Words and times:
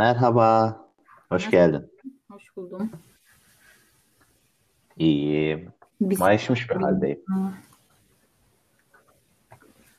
Merhaba. 0.00 0.80
Hoş 1.28 1.50
geldin. 1.50 1.92
Hoş 2.30 2.56
buldum. 2.56 2.90
İyiyim. 4.96 5.72
Bir 6.00 6.18
Mayışmış 6.18 6.70
bir 6.70 6.76
haldeyim. 6.76 7.24
Ne 7.28 7.50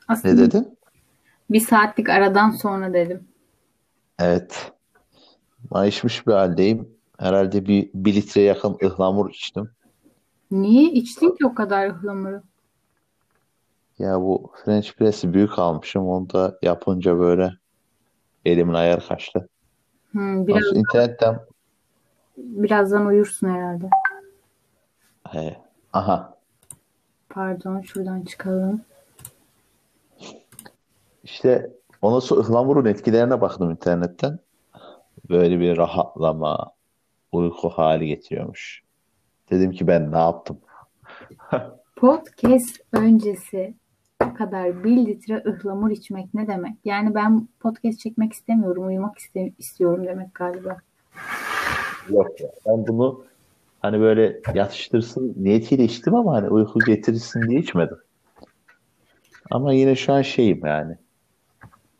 Aslında 0.08 0.38
dedin? 0.38 0.78
bir 1.50 1.60
saatlik 1.60 2.10
aradan 2.10 2.50
sonra 2.52 2.94
dedim. 2.94 3.28
Evet. 4.20 4.72
Mayışmış 5.70 6.28
bir 6.28 6.34
haldeyim. 6.34 6.90
Herhalde 7.20 7.66
bir, 7.66 7.90
bir 7.94 8.16
litreye 8.16 8.48
yakın 8.48 8.78
ıhlamur 8.84 9.30
içtim. 9.30 9.70
Niye 10.52 10.92
içtin 10.92 11.36
ki 11.36 11.46
o 11.46 11.56
kadar 11.56 11.88
ıhlamuru? 11.88 12.44
Ya 14.00 14.22
bu 14.22 14.52
French 14.66 14.94
press'i 14.94 15.34
büyük 15.34 15.60
almışım. 15.60 16.08
Onu 16.08 16.30
da 16.30 16.58
yapınca 16.62 17.20
böyle 17.20 17.54
elimin 18.46 18.74
ayarı 18.74 19.08
kaçtı. 19.08 19.48
Hmm, 20.12 20.48
biraz 20.48 20.62
Nasıl 20.64 20.76
internetten 20.76 21.40
birazdan 22.38 23.06
uyursun 23.06 23.50
herhalde. 23.50 23.90
he, 25.30 25.58
aha 25.94 26.38
Pardon, 27.30 27.82
şuradan 27.82 28.22
çıkalım. 28.22 28.82
işte 31.24 31.72
ona 32.02 32.22
su 32.22 32.40
ıhlamurun 32.40 32.86
etkilerine 32.86 33.42
baktım 33.42 33.72
internetten. 33.72 34.40
Böyle 35.30 35.60
bir 35.60 35.78
rahatlama, 35.78 36.72
uyku 37.32 37.70
hali 37.70 38.08
getiriyormuş. 38.08 38.84
Dedim 39.50 39.72
ki 39.72 39.88
ben 39.88 40.12
ne 40.12 40.18
yaptım? 40.18 40.58
Podcast 41.96 42.80
öncesi 42.92 43.74
kadar 44.46 44.84
bir 44.84 45.06
litre 45.06 45.44
ıhlamur 45.48 45.92
içmek 45.92 46.34
ne 46.34 46.48
demek? 46.48 46.76
Yani 46.86 47.16
ben 47.16 47.48
podcast 47.60 48.00
çekmek 48.00 48.34
istemiyorum, 48.34 48.88
uyumak 48.88 49.18
iste- 49.18 49.54
istiyorum 49.58 50.06
demek 50.06 50.34
galiba. 50.34 50.78
Yok 52.10 52.42
ya. 52.42 52.50
Ben 52.68 52.88
bunu 52.88 53.24
hani 53.80 54.00
böyle 54.00 54.40
yatıştırsın 54.54 55.36
niyetiyle 55.38 55.84
içtim 55.84 56.16
ama 56.16 56.34
hani 56.34 56.50
uyku 56.50 56.80
getirsin 56.80 57.42
diye 57.50 57.60
içmedim. 57.60 57.98
Ama 59.52 59.74
yine 59.74 59.96
şu 59.96 60.14
an 60.14 60.22
şeyim 60.22 60.66
yani. 60.66 60.96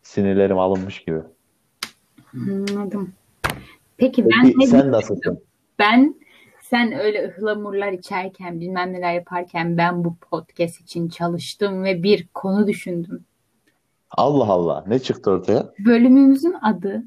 Sinirlerim 0.02 0.58
alınmış 0.58 1.04
gibi. 1.04 1.20
Anladım. 2.34 3.12
Peki 3.96 4.24
ben 4.24 4.42
Peki 4.42 4.58
ne 4.58 4.66
sen 4.66 4.92
nasılsın? 4.92 5.40
Ben 5.78 6.14
sen 6.72 6.92
öyle 6.92 7.28
ıhlamurlar 7.28 7.92
içerken 7.92 8.60
bilmem 8.60 8.92
neler 8.92 9.14
yaparken 9.14 9.76
ben 9.78 10.04
bu 10.04 10.16
podcast 10.16 10.80
için 10.80 11.08
çalıştım 11.08 11.84
ve 11.84 12.02
bir 12.02 12.28
konu 12.34 12.66
düşündüm. 12.66 13.24
Allah 14.10 14.44
Allah. 14.46 14.84
Ne 14.86 14.98
çıktı 14.98 15.30
ortaya? 15.30 15.72
Bölümümüzün 15.78 16.52
adı 16.62 17.02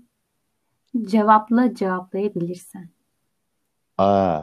Cevapla 1.05 1.73
cevaplayabilirsen. 1.73 2.89
Aa, 3.97 4.41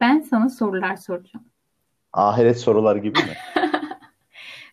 Ben 0.00 0.20
sana 0.20 0.48
sorular 0.48 0.96
soracağım. 0.96 1.46
ahiret 2.12 2.60
sorular 2.60 2.96
gibi 2.96 3.18
mi? 3.18 3.34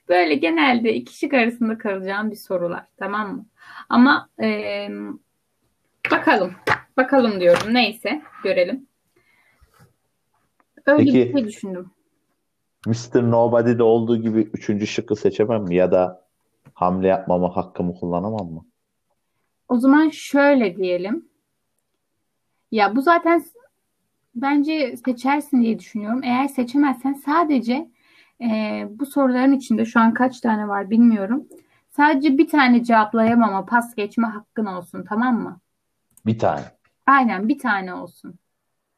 Böyle 0.09 0.35
genelde 0.35 0.93
iki 0.93 1.17
şık 1.17 1.33
arasında 1.33 1.77
kalacağım 1.77 2.31
bir 2.31 2.35
sorular, 2.35 2.85
tamam 2.97 3.35
mı? 3.35 3.45
Ama 3.89 4.29
eee, 4.39 4.91
bakalım, 6.11 6.53
bakalım 6.97 7.39
diyorum. 7.39 7.73
Neyse, 7.73 8.21
görelim. 8.43 8.87
Öyle 10.91 11.05
bir 11.05 11.11
Peki 11.11 11.31
şey 11.33 11.47
düşündüm. 11.47 11.91
Mr. 12.87 13.31
Nobody'de 13.31 13.83
olduğu 13.83 14.17
gibi 14.17 14.39
üçüncü 14.41 14.87
şıkkı 14.87 15.15
seçemem 15.15 15.63
mi? 15.63 15.75
Ya 15.75 15.91
da 15.91 16.25
hamle 16.73 17.07
yapmama 17.07 17.55
hakkımı 17.55 17.95
kullanamam 17.95 18.51
mı? 18.51 18.65
O 19.69 19.77
zaman 19.77 20.09
şöyle 20.09 20.75
diyelim. 20.75 21.29
Ya 22.71 22.95
bu 22.95 23.01
zaten 23.01 23.43
bence 24.35 24.97
seçersin 25.05 25.61
diye 25.61 25.79
düşünüyorum. 25.79 26.23
Eğer 26.23 26.47
seçemezsen 26.47 27.13
sadece 27.13 27.91
eee, 28.39 28.87
bu 28.89 29.05
soruların 29.05 29.51
içinde 29.51 29.85
şu 29.85 29.99
an 29.99 30.13
kaç 30.13 30.39
tane 30.39 30.67
var 30.67 30.89
bilmiyorum. 30.89 31.47
Sadece 31.89 32.37
bir 32.37 32.47
tane 32.49 32.83
cevaplayamama, 32.83 33.65
pas 33.65 33.95
geçme 33.95 34.27
hakkın 34.27 34.65
olsun, 34.65 35.05
tamam 35.09 35.41
mı? 35.43 35.59
Bir 36.25 36.39
tane. 36.39 36.61
Aynen 37.05 37.47
bir 37.49 37.59
tane 37.59 37.93
olsun. 37.93 38.35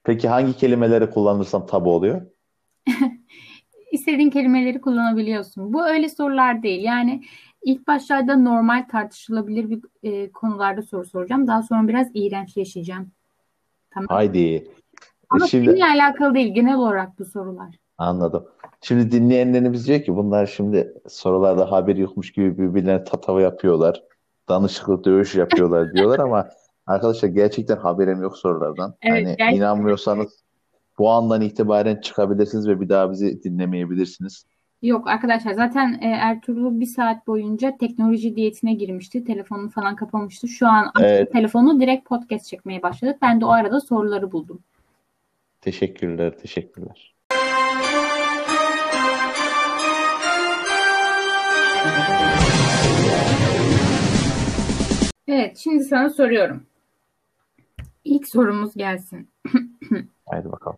Peki 0.03 0.27
hangi 0.27 0.57
kelimeleri 0.57 1.09
kullanırsam 1.09 1.65
tabu 1.65 1.91
oluyor? 1.95 2.21
İstediğin 3.91 4.29
kelimeleri 4.29 4.81
kullanabiliyorsun. 4.81 5.73
Bu 5.73 5.85
öyle 5.85 6.09
sorular 6.09 6.63
değil. 6.63 6.83
Yani 6.83 7.23
ilk 7.63 7.87
başlarda 7.87 8.37
normal 8.37 8.85
tartışılabilir 8.91 9.69
bir 9.69 9.81
e, 10.03 10.31
konularda 10.31 10.81
soru 10.81 11.05
soracağım. 11.05 11.47
Daha 11.47 11.63
sonra 11.63 11.87
biraz 11.87 12.07
iğrençleşeceğim. 12.13 13.11
Tamam. 13.91 14.07
Haydi. 14.09 14.39
E 14.39 14.67
Ama 15.29 15.47
Şimdi 15.47 15.65
seninle 15.65 15.85
alakalı 15.85 16.33
değil. 16.33 16.53
Genel 16.53 16.75
olarak 16.75 17.19
bu 17.19 17.25
sorular. 17.25 17.75
Anladım. 17.97 18.47
Şimdi 18.81 19.11
dinleyenlerimiz 19.11 19.87
diyor 19.87 20.01
ki 20.01 20.15
bunlar 20.15 20.45
şimdi 20.45 20.93
sorularda 21.07 21.71
haber 21.71 21.95
yokmuş 21.95 22.31
gibi 22.31 22.57
birbirlerine 22.57 23.03
tatava 23.03 23.41
yapıyorlar. 23.41 24.03
Danışıklı 24.49 25.03
dövüş 25.03 25.35
yapıyorlar 25.35 25.93
diyorlar 25.95 26.19
ama 26.19 26.49
arkadaşlar 26.87 27.29
gerçekten 27.29 27.77
haberim 27.77 28.21
yok 28.21 28.37
sorulardan. 28.37 28.95
Evet, 29.01 29.13
Hani 29.15 29.23
gerçekten. 29.37 29.55
inanmıyorsanız 29.55 30.43
bu 30.97 31.09
andan 31.09 31.41
itibaren 31.41 31.95
çıkabilirsiniz 32.01 32.67
ve 32.67 32.81
bir 32.81 32.89
daha 32.89 33.11
bizi 33.11 33.43
dinlemeyebilirsiniz. 33.43 34.45
Yok 34.81 35.07
arkadaşlar 35.07 35.53
zaten 35.53 35.99
e, 36.01 36.07
Ertuğrul 36.07 36.79
bir 36.79 36.85
saat 36.85 37.27
boyunca 37.27 37.77
teknoloji 37.77 38.35
diyetine 38.35 38.73
girmişti. 38.73 39.23
Telefonunu 39.23 39.69
falan 39.69 39.95
kapamıştı. 39.95 40.47
Şu 40.47 40.67
an 40.67 40.91
Evet, 40.99 41.31
telefonu 41.31 41.81
direkt 41.81 42.09
podcast 42.09 42.45
çekmeye 42.47 42.83
başladık. 42.83 43.17
Ben 43.21 43.41
de 43.41 43.45
o 43.45 43.49
arada 43.49 43.79
soruları 43.81 44.31
buldum. 44.31 44.59
teşekkürler, 45.61 46.37
teşekkürler. 46.37 47.13
Evet 55.27 55.57
şimdi 55.57 55.83
sana 55.83 56.09
soruyorum. 56.09 56.63
İlk 58.03 58.27
sorumuz 58.27 58.73
gelsin. 58.75 59.29
Haydi 60.29 60.51
bakalım. 60.51 60.77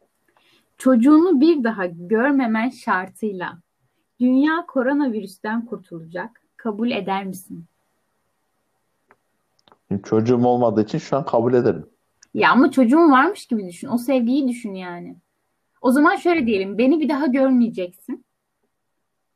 Çocuğunu 0.78 1.41
bir 1.41 1.63
daha 1.63 1.86
görmemen 1.86 2.69
şartıyla 2.69 3.58
dünya 4.19 4.66
koronavirüsten 4.68 5.66
kurtulacak. 5.66 6.41
Kabul 6.58 6.91
eder 6.91 7.25
misin? 7.25 7.66
Şimdi 9.88 10.02
çocuğum 10.03 10.46
olmadığı 10.46 10.84
için 10.84 10.97
şu 10.97 11.18
an 11.18 11.25
kabul 11.25 11.53
ederim. 11.53 11.86
Ya 12.34 12.52
ama 12.52 12.72
çocuğun 12.72 13.12
varmış 13.12 13.46
gibi 13.46 13.68
düşün. 13.68 13.88
O 13.88 13.97
sevgiyi 13.97 14.47
düşün 14.47 14.74
yani. 14.74 15.16
O 15.81 15.92
zaman 15.92 16.16
şöyle 16.16 16.46
diyelim. 16.47 16.78
Beni 16.78 17.00
bir 17.00 17.09
daha 17.09 17.28
görmeyeceksin. 17.28 18.25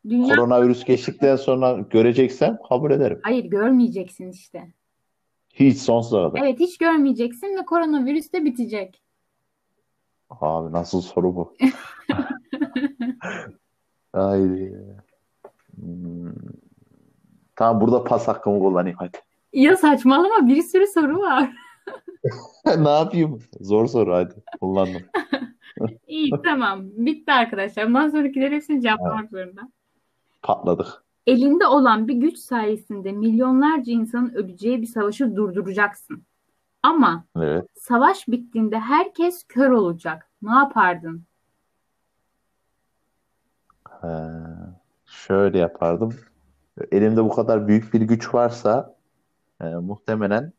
Dünya 0.09 0.35
Koronavirüs 0.35 0.85
geçtikten 0.85 1.35
sonra 1.35 1.85
göreceksem 1.89 2.57
kabul 2.69 2.91
ederim. 2.91 3.19
hayır 3.23 3.45
görmeyeceksin 3.45 4.29
işte. 4.31 4.73
Hiç 5.53 5.77
sonsuza 5.77 6.29
kadar. 6.29 6.43
Evet 6.45 6.59
hiç 6.59 6.77
görmeyeceksin 6.77 7.57
ve 7.57 7.65
koronavirüs 7.65 8.33
de 8.33 8.45
bitecek. 8.45 9.01
Abi 10.29 10.71
nasıl 10.71 11.01
soru 11.01 11.35
bu? 11.35 11.55
Haydi. 14.13 14.85
Hmm. 15.75 16.33
Tamam 17.55 17.81
burada 17.81 18.03
pas 18.03 18.27
hakkımı 18.27 18.59
kullanayım 18.59 18.97
hadi. 18.99 19.17
Ya 19.53 19.77
saçmalama 19.77 20.47
bir 20.47 20.61
sürü 20.63 20.87
soru 20.87 21.19
var. 21.19 21.49
Ne 22.77 22.89
yapayım? 22.89 23.39
Zor 23.61 23.87
soru 23.87 24.13
hadi. 24.15 24.33
Kullandım. 24.61 25.01
İyi 26.07 26.31
tamam. 26.43 26.81
Bitti 26.83 27.31
arkadaşlar. 27.31 27.87
Bundan 27.87 28.09
sonrakileri 28.09 28.55
hepsini 28.55 28.73
Evet, 28.75 28.83
cevaplamak 28.83 29.29
zorunda. 29.29 29.61
patladık. 30.41 31.03
Elinde 31.27 31.67
olan 31.67 32.07
bir 32.07 32.13
güç 32.13 32.37
sayesinde 32.37 33.11
milyonlarca 33.11 33.93
insanın 33.93 34.29
öleceği 34.33 34.81
bir 34.81 34.87
savaşı 34.87 35.35
durduracaksın. 35.35 36.23
Ama 36.83 37.25
Evet. 37.37 37.65
savaş 37.75 38.27
bittiğinde 38.27 38.79
herkes 38.79 39.43
kör 39.43 39.69
olacak. 39.69 40.29
Ne 40.41 40.51
yapardın? 40.51 41.23
Ee, 44.03 44.07
şöyle 45.05 45.57
yapardım. 45.57 46.15
Elimde 46.91 47.23
bu 47.23 47.29
kadar 47.29 47.67
büyük 47.67 47.93
bir 47.93 48.01
güç 48.01 48.33
varsa 48.33 48.95
e, 49.61 49.65
muhtemelen 49.65 50.53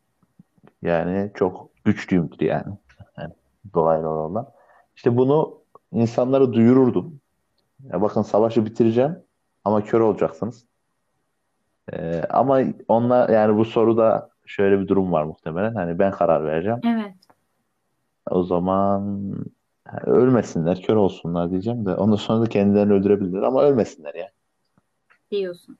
yani 0.81 1.31
çok 1.35 1.69
güçlüyümdür 1.85 2.45
yani. 2.45 2.77
Yani 3.17 3.33
dolaylı 3.73 4.09
olan. 4.09 4.47
İşte 4.95 5.17
bunu 5.17 5.57
insanlara 5.91 6.53
duyururdum. 6.53 7.19
Ya 7.83 8.01
bakın 8.01 8.21
savaşı 8.21 8.65
bitireceğim 8.65 9.19
ama 9.63 9.83
kör 9.83 9.99
olacaksınız. 9.99 10.65
Ee, 11.93 12.21
ama 12.29 12.61
onlar 12.87 13.29
yani 13.29 13.57
bu 13.57 13.65
soruda 13.65 14.29
şöyle 14.45 14.79
bir 14.79 14.87
durum 14.87 15.11
var 15.11 15.23
muhtemelen. 15.23 15.75
Hani 15.75 15.99
ben 15.99 16.11
karar 16.11 16.45
vereceğim. 16.45 16.79
Evet. 16.83 17.15
O 18.29 18.43
zaman 18.43 19.01
yani 19.87 19.99
ölmesinler, 20.05 20.81
kör 20.81 20.95
olsunlar 20.95 21.51
diyeceğim 21.51 21.85
de 21.85 21.95
ondan 21.95 22.15
sonra 22.15 22.41
da 22.41 22.49
kendilerini 22.49 22.93
öldürebilirler 22.93 23.41
ama 23.41 23.63
ölmesinler 23.63 24.13
ya. 24.13 24.29
Diyorsun. 25.31 25.77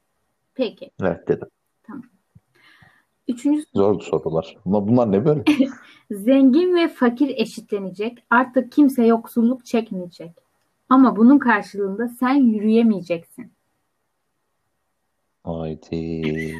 Peki. 0.56 0.92
Evet 1.02 1.28
dedim. 1.28 1.48
Tamam. 1.84 2.04
Üçüncü 3.28 3.64
Zor 3.74 4.02
sorular. 4.02 4.58
Bunlar, 4.66 4.88
bunlar 4.88 5.12
ne 5.12 5.26
böyle? 5.26 5.44
Zengin 6.12 6.76
ve 6.76 6.88
fakir 6.88 7.30
eşitlenecek. 7.38 8.24
Artık 8.30 8.72
kimse 8.72 9.06
yoksulluk 9.06 9.66
çekmeyecek. 9.66 10.32
Ama 10.90 11.16
bunun 11.16 11.40
karşılığında 11.40 12.08
sen 12.08 12.34
yürüyemeyeceksin. 12.34 13.52
Haydi. 15.44 16.56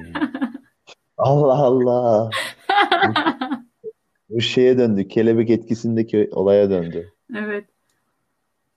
Allah 1.18 1.58
Allah. 1.58 2.30
Bu, 3.04 3.14
bu 4.30 4.42
şeye 4.42 4.78
döndü. 4.78 5.08
Kelebek 5.08 5.50
etkisindeki 5.50 6.30
olaya 6.32 6.70
döndü. 6.70 7.12
Evet. 7.36 7.66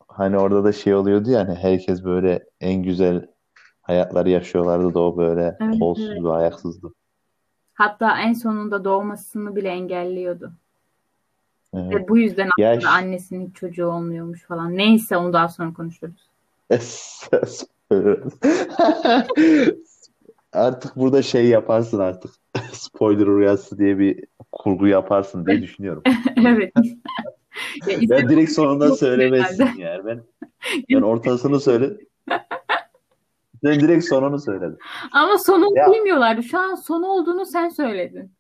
Hani 0.09 0.39
orada 0.39 0.65
da 0.65 0.73
şey 0.73 0.95
oluyordu 0.95 1.31
ya 1.31 1.41
hani 1.41 1.55
herkes 1.55 2.05
böyle 2.05 2.45
en 2.61 2.83
güzel 2.83 3.27
hayatları 3.83 4.31
yaşıyorlardı 4.31 4.95
da 4.95 5.01
o 5.01 5.17
böyle 5.17 5.57
Evet, 5.61 5.79
kolsuz 5.79 6.09
evet. 6.11 6.25
ve 6.25 6.31
ayaksızdı. 6.33 6.93
Hatta 7.75 8.21
en 8.21 8.33
sonunda 8.33 8.85
doğmasını 8.85 9.57
bile 9.57 9.69
engelliyordu. 9.69 10.53
Evet. 11.75 11.95
Ve 11.95 12.09
bu 12.09 12.19
yüzden 12.19 12.49
Ya 12.59 12.71
aslında 12.71 12.81
ş- 12.81 12.89
annesinin 12.89 13.51
çocuğu 13.51 13.87
olmuyormuş 13.87 14.43
falan. 14.43 14.77
Neyse 14.77 15.17
onu 15.17 15.33
daha 15.33 15.49
sonra 15.49 15.73
konuşuruz. 15.73 16.29
Artık 20.55 20.97
burada 20.97 21.23
şey 21.23 21.47
yaparsın 21.49 21.99
artık. 21.99 22.31
Spoiler 22.73 23.27
rüyası 23.27 23.79
diye 23.79 23.99
bir 23.99 24.25
kurgu 24.53 24.87
yaparsın 24.87 25.47
diye 25.47 25.63
düşünüyorum. 25.63 26.03
Evet. 26.47 26.73
Ya 27.87 28.11
Ben 28.11 28.29
direkt 28.29 28.53
sonunda 28.53 28.87
yok 28.87 28.99
söylemezsin 28.99 29.65
herhalde. 29.67 29.83
yani. 29.83 30.07
Ben 30.07 30.23
ben 30.91 31.03
ortasını 31.03 31.61
söyle. 31.61 31.91
Sen 33.65 33.81
direkt 33.81 34.05
sonunu 34.05 34.39
söyledin. 34.39 34.79
Ama 35.13 35.39
sonunu 35.39 35.77
Ya 35.79 35.87
bilmiyorlardı. 35.93 36.43
Şu 36.43 36.59
an 36.59 36.75
sonu 36.75 37.07
olduğunu 37.07 37.47
sen 37.47 37.69
söyledin. 37.69 38.33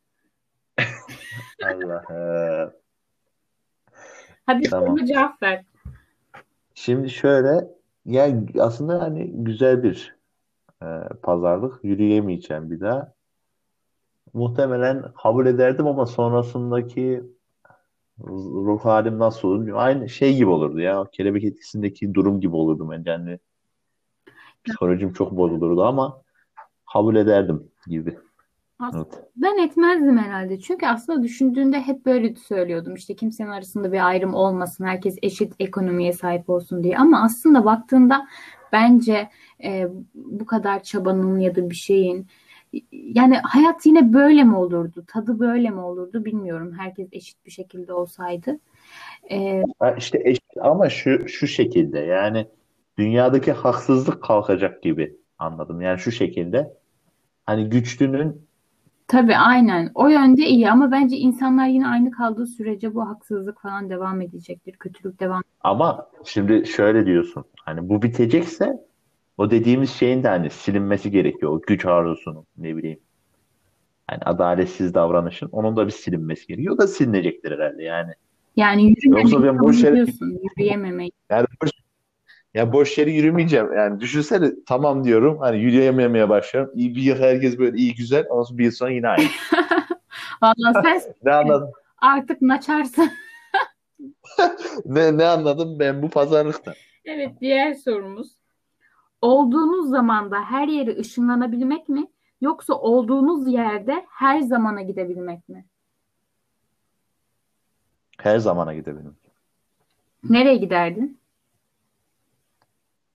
Allah. 1.64 2.04
Hadi 4.46 4.70
Tamam. 4.70 4.96
cevap 5.04 5.42
ver. 5.42 5.64
Şimdi 6.74 7.10
şöyle 7.10 7.68
ya 8.06 8.28
aslında 8.60 9.00
hani 9.02 9.30
güzel 9.34 9.82
bir 9.82 10.13
e, 10.84 11.08
pazarlık. 11.22 11.84
Yürüyemeyeceğim 11.84 12.70
bir 12.70 12.80
daha. 12.80 13.12
Muhtemelen 14.32 15.04
kabul 15.22 15.46
ederdim 15.46 15.86
ama 15.86 16.06
sonrasındaki 16.06 17.22
ruh 18.20 18.84
halim 18.84 19.18
nasıl 19.18 19.48
olur. 19.48 19.68
Aynı 19.74 20.08
şey 20.08 20.36
gibi 20.36 20.50
olurdu 20.50 20.80
ya. 20.80 21.04
Kelebek 21.12 21.44
etkisindeki 21.44 22.14
durum 22.14 22.40
gibi 22.40 22.56
olurdu 22.56 22.90
bence. 22.90 23.10
Hani 23.10 23.38
psikolojim 24.64 25.12
çok 25.12 25.32
bozulurdu 25.32 25.84
ama 25.84 26.22
kabul 26.92 27.16
ederdim 27.16 27.70
gibi. 27.86 28.18
Evet. 28.94 29.24
Ben 29.36 29.64
etmezdim 29.64 30.18
herhalde. 30.18 30.60
Çünkü 30.60 30.86
aslında 30.86 31.22
düşündüğünde 31.22 31.80
hep 31.80 32.06
böyle 32.06 32.34
söylüyordum. 32.34 32.94
İşte 32.94 33.16
kimsenin 33.16 33.48
arasında 33.48 33.92
bir 33.92 34.06
ayrım 34.08 34.34
olmasın, 34.34 34.84
herkes 34.84 35.16
eşit 35.22 35.52
ekonomiye 35.58 36.12
sahip 36.12 36.50
olsun 36.50 36.84
diye. 36.84 36.98
Ama 36.98 37.22
aslında 37.22 37.64
baktığında 37.64 38.26
bence 38.72 39.28
e, 39.64 39.88
bu 40.14 40.46
kadar 40.46 40.82
çabanın 40.82 41.38
ya 41.38 41.56
da 41.56 41.70
bir 41.70 41.74
şeyin 41.74 42.26
yani 42.92 43.36
hayat 43.36 43.86
yine 43.86 44.12
böyle 44.12 44.44
mi 44.44 44.56
olurdu? 44.56 45.04
Tadı 45.06 45.38
böyle 45.38 45.70
mi 45.70 45.80
olurdu 45.80 46.24
bilmiyorum. 46.24 46.72
Herkes 46.78 47.08
eşit 47.12 47.46
bir 47.46 47.50
şekilde 47.50 47.92
olsaydı. 47.92 48.58
E, 49.30 49.62
Ha 49.78 49.94
işte 49.98 50.20
eşit 50.24 50.44
ama 50.60 50.88
şu 50.88 51.28
şu 51.28 51.46
şekilde 51.46 51.98
yani 51.98 52.46
dünyadaki 52.98 53.52
haksızlık 53.52 54.22
kalkacak 54.22 54.82
gibi 54.82 55.16
anladım. 55.38 55.80
Yani 55.80 55.98
şu 55.98 56.12
şekilde 56.12 56.72
hani 57.46 57.68
güçlünün 57.68 58.46
tabii 59.08 59.36
aynen 59.36 59.90
o 59.94 60.08
yönde 60.08 60.46
iyi 60.46 60.70
ama 60.70 60.92
bence 60.92 61.16
insanlar 61.16 61.66
yine 61.66 61.88
aynı 61.88 62.10
kaldığı 62.10 62.46
sürece 62.46 62.94
bu 62.94 63.08
haksızlık 63.08 63.60
falan 63.60 63.90
devam 63.90 64.20
edecektir. 64.20 64.72
Kötülük 64.72 65.20
devam 65.20 65.42
ama 65.60 66.08
şimdi 66.24 66.66
şöyle 66.66 67.06
diyorsun 67.06 67.44
hani 67.64 67.88
bu 67.88 68.02
bitecekse 68.02 68.80
o 69.38 69.50
dediğimiz 69.50 69.90
şeyin 69.90 70.22
de 70.22 70.28
hani 70.28 70.50
silinmesi 70.50 71.10
gerekiyor. 71.10 71.52
O 71.52 71.60
güç 71.60 71.86
arzusunun 71.86 72.46
ne 72.56 72.76
bileyim 72.76 73.00
hani 74.06 74.18
adaletsiz 74.24 74.94
davranışın 74.94 75.48
onun 75.52 75.76
da 75.76 75.86
bir 75.86 75.90
silinmesi 75.92 76.46
gerekiyor. 76.46 76.74
O 76.74 76.78
da 76.78 76.86
silinecektir 76.86 77.52
herhalde 77.52 77.82
yani. 77.82 78.12
Yani 78.56 78.94
Yoksa 79.04 79.42
ben 79.42 79.58
boş 79.58 79.82
yere 79.84 80.04
yürüyememeyi. 80.58 81.12
yani 81.30 81.46
boş, 81.62 81.70
ya 82.54 82.72
boş 82.72 82.98
yere 82.98 83.10
yürümeyeceğim. 83.10 83.72
Yani 83.76 84.00
düşünsene 84.00 84.50
tamam 84.66 85.04
diyorum 85.04 85.38
hani 85.38 85.58
yürüyememeye 85.62 86.28
başlıyorum. 86.28 86.72
İyi 86.74 86.94
bir 86.96 87.02
yıl 87.02 87.16
herkes 87.16 87.58
böyle 87.58 87.76
iyi 87.76 87.94
güzel 87.94 88.26
ama 88.30 88.44
bir 88.50 88.64
yıl 88.64 88.72
sonra 88.72 88.90
yine 88.90 89.08
aynı. 89.08 89.28
Vallahi 90.42 90.82
sen 90.82 91.14
Ne 91.24 91.32
anladım? 91.32 91.70
artık 91.98 92.42
naçarsın. 92.42 93.10
Ne, 94.84 95.18
ne 95.18 95.24
anladım 95.24 95.78
ben 95.78 96.02
bu 96.02 96.10
pazarlıktan? 96.10 96.74
Evet, 97.04 97.30
diğer 97.40 97.74
sorumuz. 97.74 98.32
Olduğunuz 99.24 99.90
zamanda 99.90 100.40
her 100.44 100.68
yere 100.68 100.98
ışınlanabilmek 100.98 101.88
mi? 101.88 102.06
Yoksa 102.40 102.74
olduğunuz 102.74 103.48
yerde 103.52 104.06
her 104.10 104.40
zamana 104.40 104.82
gidebilmek 104.82 105.48
mi? 105.48 105.66
Her 108.18 108.38
zamana 108.38 108.74
gidebilirim. 108.74 109.16
Nereye 110.30 110.56
giderdin? 110.56 111.18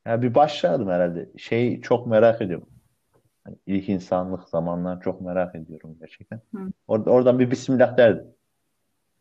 Ya 0.05 0.21
bir 0.21 0.35
başlardım 0.35 0.89
herhalde. 0.89 1.29
Şey 1.37 1.81
çok 1.81 2.07
merak 2.07 2.41
ediyorum. 2.41 2.69
Hani 3.43 3.55
ilk 3.65 3.89
insanlık 3.89 4.49
zamanlar 4.49 5.01
çok 5.01 5.21
merak 5.21 5.55
ediyorum 5.55 5.95
gerçekten. 5.99 6.41
Hı, 6.55 6.71
Or- 6.87 7.09
oradan 7.09 7.39
bir 7.39 7.51
bismillah 7.51 7.97
derdim. 7.97 8.25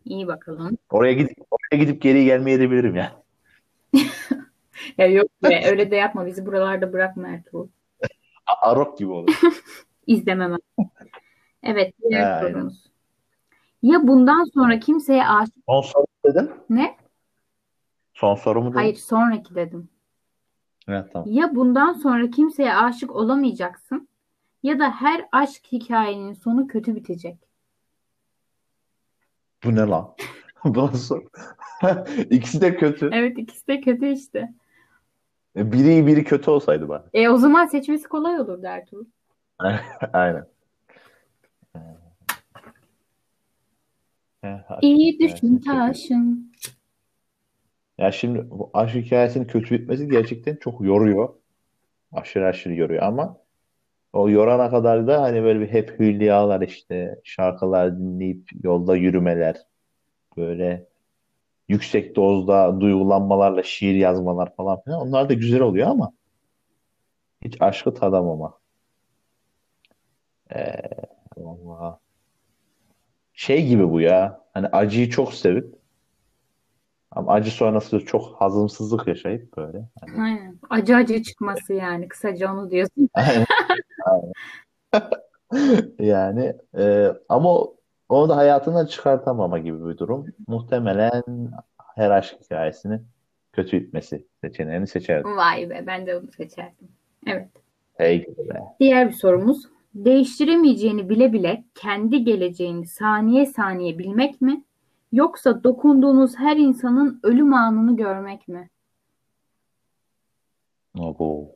iyi 0.05 0.27
bakalım. 0.27 0.79
Oraya 0.91 1.13
gidip 1.13 1.37
oraya 1.51 1.79
gidip 1.83 2.03
geri 2.03 2.25
gelmeye 2.25 2.61
de 2.61 2.71
bilirim 2.71 2.97
yani. 2.97 3.11
Ya 4.99 5.07
yok 5.07 5.29
be, 5.43 5.63
öyle 5.71 5.91
de 5.91 5.97
yapma. 5.97 6.27
Bizi 6.27 6.47
buralarda 6.47 6.93
bırakma 6.93 7.29
Ertuğrul. 7.29 7.69
Arok 8.63 8.99
gibi 8.99 9.11
olur. 9.11 9.41
İzlemem. 10.07 10.57
Evet, 11.63 11.95
diğer 12.03 12.41
sorumuz. 12.41 12.85
Ya 13.83 14.07
bundan 14.09 14.45
sonra 14.45 14.81
kimseye 14.81 15.29
aşık... 15.29 15.55
Son 15.67 15.81
soru 15.81 16.03
mu 16.03 16.33
dedin? 16.33 16.51
Ne? 16.71 16.97
Son 18.15 18.35
soru 18.35 18.63
mu 18.63 18.75
Hayır, 18.75 18.93
dedin? 18.93 19.03
sonraki 19.03 19.55
dedim. 19.55 19.89
Evet 20.89 21.13
tamam. 21.13 21.29
Ya 21.31 21.55
bundan 21.55 21.93
sonra 21.93 22.31
kimseye 22.31 22.75
aşık 22.75 23.17
olamayacaksın 23.17 24.09
ya 24.63 24.79
da 24.79 24.91
her 24.91 25.29
aşk 25.33 25.63
hikayenin 25.73 26.33
sonu 26.33 26.67
kötü 26.67 26.95
bitecek. 26.95 27.39
Bu 29.65 29.75
ne 29.75 29.81
lan? 29.81 30.15
Bu 30.65 30.87
nasıl? 30.87 31.21
İkisi 32.31 32.61
de 32.61 32.77
kötü. 32.77 33.11
Evet 33.13 33.39
ikisi 33.39 33.67
de 33.67 33.81
kötü 33.81 34.07
işte. 34.07 34.55
Biri 35.59 35.89
iyi 35.89 36.07
biri 36.07 36.25
kötü 36.25 36.51
olsaydı 36.51 36.89
bari. 36.89 37.03
E 37.15 37.29
o 37.29 37.37
zaman 37.37 37.67
seçmesi 37.67 38.09
kolay 38.09 38.41
olur 38.41 38.63
Ertuğrul. 38.63 39.05
Aynen. 40.13 40.47
İyi 44.83 45.19
düşün 45.19 45.59
taşım. 45.59 46.51
Ya 47.99 48.13
şimdi 48.13 48.51
bu 48.51 48.71
aşk 48.75 48.95
hikayesinin 48.95 49.45
kötü 49.45 49.75
bitmesi 49.75 50.09
gerçekten 50.09 50.57
çok 50.57 50.81
yoruyor. 50.81 51.29
Aşırı 52.13 52.47
aşırı 52.47 52.75
yoruyor 52.75 53.03
ama 53.03 53.37
o 54.13 54.31
yorana 54.31 54.71
kadar 54.71 55.07
da 55.07 55.23
hani 55.23 55.43
böyle 55.43 55.61
bir 55.61 55.69
hep 55.69 56.01
hülyalar 56.01 56.61
işte 56.61 57.21
şarkılar 57.25 57.99
dinleyip 57.99 58.51
yolda 58.63 58.97
yürümeler 58.97 59.57
böyle 60.37 60.87
yüksek 61.69 62.17
dozda 62.17 62.81
duygulanmalarla 62.81 63.63
şiir 63.63 63.95
yazmalar 63.95 64.57
falan 64.57 64.81
filan 64.81 65.01
onlar 65.01 65.29
da 65.29 65.35
güzel 65.35 65.61
oluyor 65.61 65.89
ama 65.89 66.13
hiç 67.45 67.63
aşkı 67.63 67.95
tadamama. 67.95 68.59
Ee, 70.55 70.75
vallahi 71.37 71.97
şey 73.33 73.67
gibi 73.67 73.91
bu 73.91 74.01
ya 74.01 74.45
hani 74.55 74.67
acıyı 74.67 75.11
çok 75.11 75.35
sevip 75.35 75.75
ama 77.11 77.33
acı 77.33 77.51
sonrası 77.51 78.01
çok 78.01 78.41
hazımsızlık 78.41 79.09
yaşayıp 79.09 79.57
böyle 79.57 79.89
hani 80.01 80.23
Aynen. 80.23 80.59
Acı 80.71 80.97
acı 80.97 81.23
çıkması 81.23 81.75
yani. 81.75 82.09
Kısaca 82.09 82.53
onu 82.53 82.71
diyorsun. 82.71 83.09
aynen, 83.15 83.47
aynen. 84.05 84.33
Yani 85.99 86.53
e, 86.79 87.13
ama 87.29 87.65
o- 88.09 88.29
da 88.29 88.37
hayatından 88.37 88.87
çıkartamama 88.87 89.59
gibi 89.59 89.89
bir 89.89 89.99
durum. 89.99 90.27
Muhtemelen 90.47 91.23
her 91.95 92.11
aşk 92.11 92.37
hikayesini 92.45 93.01
kötü 93.53 93.81
bitmesi 93.81 94.27
seçeneğini 94.41 94.87
seçerdim. 94.87 95.37
Vay 95.37 95.71
be 95.71 95.85
ben 95.87 96.07
de 96.07 96.17
onu 96.17 96.33
seçerdim. 96.33 96.89
Evet. 97.27 97.49
Hey 97.95 98.27
be. 98.39 98.61
Diğer 98.81 99.09
bir 99.09 99.13
sorumuz. 99.13 99.63
Değiştiremeyeceğini 99.95 101.09
bile 101.09 101.33
bile 101.33 101.65
kendi 101.75 102.25
geleceğini 102.25 102.87
saniye 102.87 103.47
saniye 103.47 103.99
bilmek 103.99 104.41
mi? 104.41 104.65
Yoksa 105.13 105.65
dokunduğunuz 105.65 106.37
her 106.39 106.57
insanın 106.57 107.21
ölüm 107.23 107.55
anını 107.55 107.97
görmek 107.97 108.49
mi? 108.49 108.71
Abo. 110.99 111.49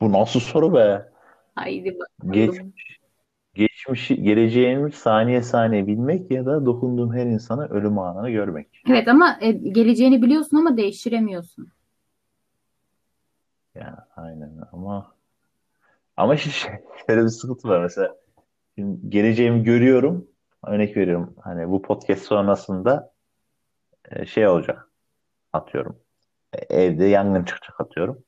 Bu 0.00 0.12
nasıl 0.12 0.40
soru 0.40 0.74
be? 0.74 1.08
Haydi 1.54 1.98
bakalım. 1.98 2.72
Geçmişi, 3.56 4.22
geleceğini 4.22 4.92
saniye 4.92 5.42
saniye 5.42 5.86
bilmek 5.86 6.30
ya 6.30 6.46
da 6.46 6.66
dokunduğum 6.66 7.14
her 7.14 7.26
insana 7.26 7.66
ölüm 7.66 7.98
anını 7.98 8.30
görmek. 8.30 8.82
Evet 8.88 9.08
ama 9.08 9.38
e, 9.40 9.52
geleceğini 9.52 10.22
biliyorsun 10.22 10.56
ama 10.56 10.76
değiştiremiyorsun. 10.76 11.68
Ya 13.74 14.08
aynen 14.16 14.52
ama 14.72 15.12
ama 16.16 16.36
şey, 16.36 16.72
şöyle 17.06 17.22
bir 17.22 17.28
sıkıntı 17.28 17.68
var 17.68 17.82
mesela. 17.82 18.16
Şimdi 18.74 19.10
geleceğimi 19.10 19.62
görüyorum. 19.62 20.28
Örnek 20.66 20.96
veriyorum. 20.96 21.34
Hani 21.40 21.70
bu 21.70 21.82
podcast 21.82 22.22
sonrasında 22.22 23.12
e, 24.10 24.26
şey 24.26 24.48
olacak. 24.48 24.90
Atıyorum. 25.52 25.96
E, 26.52 26.76
Evde 26.76 27.04
yangın 27.04 27.44
çıkacak 27.44 27.80
atıyorum. 27.80 28.24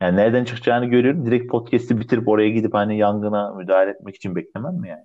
Yani 0.00 0.16
nereden 0.16 0.44
çıkacağını 0.44 0.86
görüyorum. 0.86 1.26
Direkt 1.26 1.50
podcast'i 1.50 2.00
bitirip 2.00 2.28
oraya 2.28 2.50
gidip 2.50 2.74
hani 2.74 2.98
yangına 2.98 3.54
müdahale 3.54 3.90
etmek 3.90 4.16
için 4.16 4.36
beklemem 4.36 4.74
mi 4.74 4.88
yani? 4.88 5.04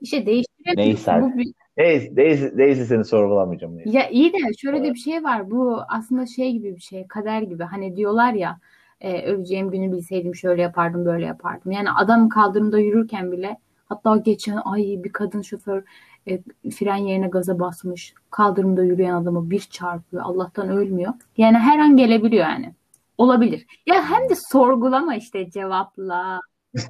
İşte 0.00 0.26
değiştiremiyorsun. 0.26 1.12
Neyse. 1.12 1.20
Bu 1.22 1.38
bir- 1.38 1.52
Neyse, 1.76 2.10
neyse, 2.16 2.52
neyse 2.56 2.84
seni 2.84 3.04
sorgulamayacağım. 3.04 3.76
Neyse. 3.76 3.90
Ya 3.90 4.08
iyi 4.08 4.32
de 4.32 4.36
şöyle 4.58 4.84
de 4.84 4.94
bir 4.94 4.98
şey 4.98 5.24
var. 5.24 5.50
Bu 5.50 5.80
aslında 5.88 6.26
şey 6.26 6.52
gibi 6.52 6.74
bir 6.76 6.80
şey, 6.80 7.06
kader 7.06 7.42
gibi. 7.42 7.62
Hani 7.62 7.96
diyorlar 7.96 8.32
ya, 8.32 8.58
e, 9.00 9.22
öleceğim 9.22 9.70
günü 9.70 9.92
bilseydim 9.92 10.34
şöyle 10.34 10.62
yapardım, 10.62 11.04
böyle 11.04 11.26
yapardım. 11.26 11.72
Yani 11.72 11.90
adam 11.90 12.28
kaldırımda 12.28 12.78
yürürken 12.78 13.32
bile, 13.32 13.56
hatta 13.88 14.16
geçen 14.16 14.58
ay 14.64 14.82
bir 15.04 15.12
kadın 15.12 15.42
şoför 15.42 15.82
e, 16.28 16.38
fren 16.70 16.96
yerine 16.96 17.28
gaza 17.28 17.58
basmış. 17.58 18.14
Kaldırımda 18.30 18.84
yürüyen 18.84 19.14
adamı 19.14 19.50
bir 19.50 19.60
çarpıyor. 19.60 20.22
Allah'tan 20.26 20.68
ölmüyor. 20.68 21.12
Yani 21.36 21.58
her 21.58 21.78
an 21.78 21.96
gelebiliyor 21.96 22.44
yani. 22.46 22.74
Olabilir. 23.20 23.66
Ya 23.86 24.10
hem 24.10 24.28
de 24.28 24.34
sorgulama 24.34 25.16
işte 25.16 25.50
cevapla. 25.50 26.40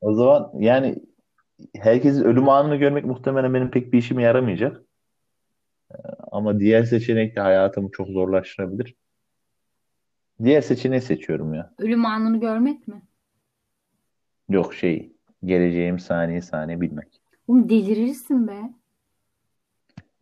O 0.00 0.14
zaman 0.14 0.50
yani 0.58 0.96
herkesin 1.76 2.24
ölüm 2.24 2.48
anını 2.48 2.76
görmek 2.76 3.04
muhtemelen 3.04 3.54
benim 3.54 3.70
pek 3.70 3.92
bir 3.92 3.98
işime 3.98 4.22
yaramayacak. 4.22 4.82
Ama 6.32 6.60
diğer 6.60 6.82
seçenek 6.84 7.36
de 7.36 7.40
hayatımı 7.40 7.90
çok 7.90 8.08
zorlaştırabilir. 8.08 8.94
Diğer 10.44 10.60
seçeneği 10.60 11.00
seçiyorum 11.00 11.54
ya. 11.54 11.74
Ölüm 11.78 12.06
anını 12.06 12.40
görmek 12.40 12.88
mi? 12.88 13.02
Yok 14.48 14.74
şey, 14.74 15.12
geleceğim 15.44 15.98
saniye 15.98 16.42
saniye 16.42 16.80
bilmek. 16.80 17.22
Oğlum 17.48 17.68
delirirsin 17.68 18.48
be. 18.48 18.60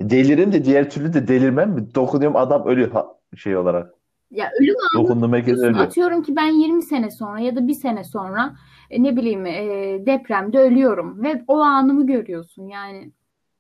Delirim 0.00 0.52
de 0.52 0.64
diğer 0.64 0.90
türlü 0.90 1.12
de 1.12 1.28
delirmem 1.28 1.70
mi? 1.70 1.94
Dokunuyorum 1.94 2.36
adam 2.36 2.66
ölüyor 2.66 2.90
ha- 2.90 3.16
şey 3.36 3.56
olarak. 3.56 3.99
Ya 4.30 4.50
ölüm 4.60 4.66
Diyorsun, 4.66 5.22
ölüyor. 5.62 5.84
Atıyorum 5.84 6.22
ki 6.22 6.36
ben 6.36 6.46
20 6.46 6.82
sene 6.82 7.10
sonra 7.10 7.40
ya 7.40 7.56
da 7.56 7.68
bir 7.68 7.74
sene 7.74 8.04
sonra 8.04 8.56
e, 8.90 9.02
ne 9.02 9.16
bileyim 9.16 9.46
e, 9.46 9.62
depremde 10.06 10.58
ölüyorum 10.58 11.22
ve 11.22 11.44
o 11.48 11.58
anımı 11.58 12.06
görüyorsun 12.06 12.68
yani. 12.68 13.12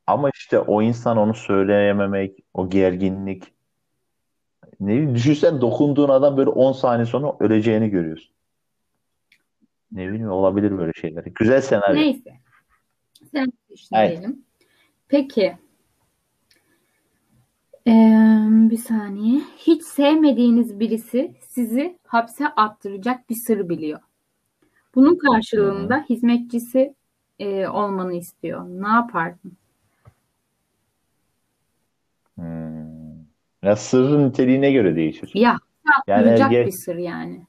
Ama 0.06 0.30
işte 0.34 0.58
o 0.58 0.82
insan 0.82 1.16
onu 1.16 1.34
söyleyememek, 1.34 2.44
o 2.54 2.70
gerginlik. 2.70 3.52
Ne 4.80 4.92
bileyim, 4.92 5.14
düşünsen 5.14 5.60
dokunduğun 5.60 6.08
adam 6.08 6.36
böyle 6.36 6.50
10 6.50 6.72
saniye 6.72 7.06
sonra 7.06 7.36
öleceğini 7.40 7.90
görüyorsun. 7.90 8.34
Ne 9.92 10.08
bileyim 10.08 10.30
olabilir 10.30 10.78
böyle 10.78 10.92
şeyler. 10.92 11.24
Güzel 11.24 11.60
senaryo. 11.60 11.94
Neyse. 11.94 12.32
Sen 13.32 13.52
işte 13.70 13.96
Evet. 13.98 14.10
diyelim. 14.10 14.44
Peki. 15.08 15.56
Ee, 17.86 17.90
bir 18.70 18.76
saniye. 18.76 19.40
Hiç 19.58 19.82
sevmediğiniz 19.82 20.80
birisi 20.80 21.34
sizi 21.48 21.98
hapse 22.06 22.48
attıracak 22.48 23.30
bir 23.30 23.34
sır 23.34 23.68
biliyor. 23.68 24.00
Bunun 24.94 25.18
karşılığında 25.18 26.04
hizmetçisi 26.10 26.94
e, 27.38 27.68
olmanı 27.68 28.14
istiyor. 28.14 28.64
Ne 28.68 28.88
yapardın? 28.88 29.52
Hmm. 32.34 32.80
Ya 33.62 33.76
sırrın 33.76 34.28
niteliğine 34.28 34.72
göre 34.72 34.96
değişir. 34.96 35.30
Ya 35.34 35.58
Yani 36.06 36.66
bir 36.66 36.70
sır 36.70 36.96
yani. 36.96 37.46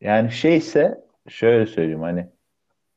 Yani 0.00 0.32
şeyse 0.32 1.04
şöyle 1.28 1.66
söyleyeyim 1.66 2.00
hani 2.00 2.28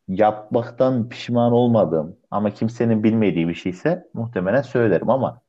yapmaktan 0.10 1.10
pişman 1.10 1.52
olmadığım 1.52 2.18
ama 2.32 2.52
kimsenin 2.52 3.04
bilmediği 3.04 3.48
bir 3.48 3.54
şeyse 3.54 4.08
muhtemelen 4.14 4.62
söylerim 4.62 5.10
ama 5.10 5.42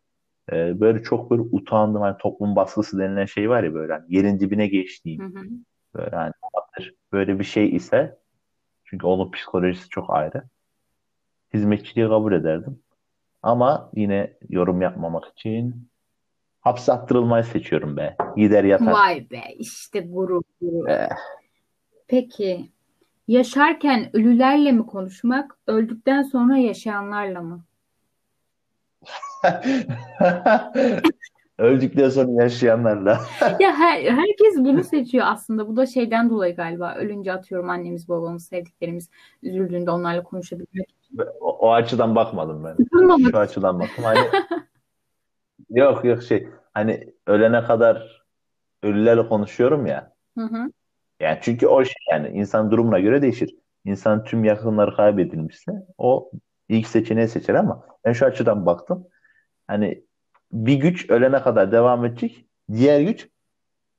e, 0.52 0.80
böyle 0.80 1.02
çok 1.02 1.30
böyle 1.30 1.42
utandım 1.42 2.02
hani 2.02 2.18
toplum 2.18 2.56
baskısı 2.56 2.98
denilen 2.98 3.24
şey 3.26 3.50
var 3.50 3.62
ya 3.62 3.74
böyle 3.74 3.92
hani 3.92 4.04
yerin 4.08 4.40
dibine 4.40 4.66
geçtiğim 4.66 5.22
Hı 5.22 5.38
hı. 5.38 5.44
böyle 5.94 6.16
hani 6.16 6.32
böyle 7.12 7.38
bir 7.38 7.44
şey 7.44 7.76
ise 7.76 8.18
çünkü 8.84 9.06
onun 9.06 9.30
psikolojisi 9.30 9.88
çok 9.88 10.10
ayrı. 10.14 10.42
Hizmetçiliği 11.54 12.08
kabul 12.08 12.32
ederdim. 12.32 12.78
Ama 13.42 13.90
yine 13.94 14.36
yorum 14.48 14.82
yapmamak 14.82 15.24
için 15.26 15.88
hapse 16.60 16.92
attırılmayı 16.92 17.44
seçiyorum 17.44 17.96
be. 17.96 18.16
Gider 18.36 18.64
yatar. 18.64 18.92
Vay 18.92 19.30
be 19.30 19.42
işte 19.58 20.00
gurur 20.00 20.42
gurur. 20.60 20.88
Eh. 20.88 21.08
Peki 22.08 22.70
yaşarken 23.30 24.10
ölülerle 24.12 24.72
mi 24.72 24.86
konuşmak, 24.86 25.58
öldükten 25.66 26.22
sonra 26.22 26.56
yaşayanlarla 26.56 27.40
mı? 27.40 27.64
Öldükten 31.58 32.08
sonra 32.08 32.42
yaşayanlarla. 32.42 33.20
Ya 33.60 33.72
her, 33.72 34.02
herkes 34.02 34.56
bunu 34.56 34.84
seçiyor 34.90 35.26
aslında. 35.28 35.68
Bu 35.68 35.76
da 35.76 35.86
şeyden 35.86 36.30
dolayı 36.30 36.56
galiba. 36.56 36.94
Ölünce 36.94 37.32
atıyorum 37.32 37.70
annemiz, 37.70 38.08
babamız, 38.08 38.46
sevdiklerimiz 38.46 39.10
üzüldüğünde 39.42 39.90
onlarla 39.90 40.22
konuşabilmek. 40.22 40.94
O, 41.40 41.58
o 41.58 41.72
açıdan 41.72 42.16
bakmadım 42.16 42.64
ben. 42.64 42.76
Şu 43.30 43.38
açıdan 43.38 43.80
baktım. 43.80 44.04
Hani 44.04 44.18
yok 45.70 46.04
yok 46.04 46.22
şey 46.22 46.48
hani 46.74 47.14
ölene 47.26 47.64
kadar 47.64 48.24
ölülerle 48.82 49.28
konuşuyorum 49.28 49.86
ya. 49.86 50.12
Hı 50.38 50.44
hı. 50.44 50.70
Yani 51.20 51.38
çünkü 51.42 51.66
o 51.66 51.84
şey 51.84 52.02
yani 52.10 52.28
insan 52.28 52.70
durumuna 52.70 52.98
göre 52.98 53.22
değişir. 53.22 53.56
İnsan 53.84 54.24
tüm 54.24 54.44
yakınları 54.44 54.96
kaybedilmişse 54.96 55.72
o 55.98 56.30
ilk 56.68 56.86
seçeneği 56.86 57.28
seçer 57.28 57.54
ama 57.54 57.86
ben 58.04 58.12
şu 58.12 58.26
açıdan 58.26 58.66
baktım. 58.66 59.06
Hani 59.66 60.04
bir 60.52 60.74
güç 60.74 61.10
ölene 61.10 61.42
kadar 61.42 61.72
devam 61.72 62.04
edecek. 62.04 62.44
Diğer 62.72 63.00
güç 63.00 63.28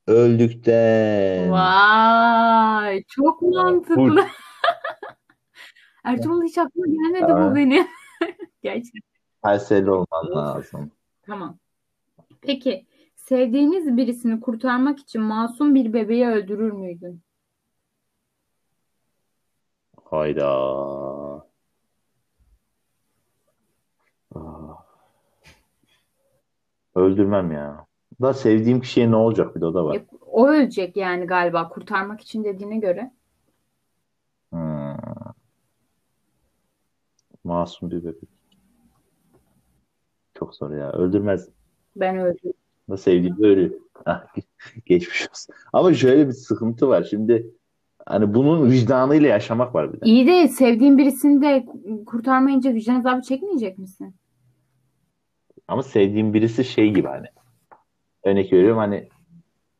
öldükten. 0.08 1.52
Vay, 1.52 3.04
çok 3.08 3.42
mantıklı. 3.42 4.26
Ertuğrul 6.04 6.44
hiç 6.44 6.58
aklıma 6.58 6.88
gelmedi 6.88 7.34
bu 7.34 7.52
Aa. 7.52 7.56
benim. 7.56 7.88
Gerçekten. 8.64 9.02
Kayseri 9.44 9.92
olman 9.92 10.32
lazım. 10.36 10.92
Tamam. 11.22 11.58
Peki, 12.42 12.86
sevdiğiniz 13.32 13.98
birisini 13.98 14.40
kurtarmak 14.40 15.00
için 15.00 15.22
masum 15.22 15.76
bir 15.76 15.94
bebeği 15.94 16.28
öldürür 16.28 16.72
müydün? 16.72 17.22
Hayda. 20.04 20.48
Ah. 24.36 24.86
Öldürmem 26.96 27.52
ya. 27.52 27.86
Da 28.22 28.34
sevdiğim 28.34 28.82
kişiye 28.82 29.12
ne 29.12 29.16
olacak 29.16 29.56
bir 29.56 29.62
de 29.62 29.66
o 29.66 29.74
da 29.74 29.86
var. 29.86 29.96
Ya, 29.96 30.02
o 30.22 30.48
ölecek 30.48 30.98
yani 30.98 31.26
galiba 31.26 31.70
kurtarmak 31.70 32.22
için 32.22 32.44
dediğine 32.44 32.78
göre. 32.78 33.12
Hmm. 34.50 34.96
Masum 37.44 37.92
bir 37.92 38.04
bebek. 38.04 38.30
Çok 40.34 40.56
zor 40.56 40.72
ya. 40.72 40.92
Öldürmez. 40.92 41.50
Ben 41.96 42.18
öldüm. 42.18 42.54
Da 42.92 42.98
sevdiğim 42.98 43.38
de 43.38 43.48
ölüyor. 43.48 43.72
Geçmiş 44.86 45.22
olsun. 45.22 45.56
Ama 45.74 45.94
şöyle 45.94 46.28
bir 46.28 46.34
sıkıntı 46.34 46.88
var. 46.88 47.04
Şimdi 47.10 47.52
hani 48.06 48.34
bunun 48.34 48.72
vicdanıyla 48.72 49.30
yaşamak 49.30 49.76
var 49.76 49.94
bir 49.94 50.02
de. 50.02 50.06
İyi 50.06 50.28
de 50.28 50.48
sevdiğin 50.48 50.98
birisini 50.98 51.42
de 51.42 51.66
kurtarmayınca 52.06 52.74
vicdan 52.74 52.96
azabı 52.96 53.22
çekmeyecek 53.22 53.78
misin? 53.78 54.16
Ama 55.68 55.84
sevdiğim 55.84 56.34
birisi 56.34 56.64
şey 56.64 56.94
gibi 56.94 57.08
hani. 57.08 57.28
Örnek 58.24 58.54
veriyorum 58.54 58.78
hani 58.78 59.10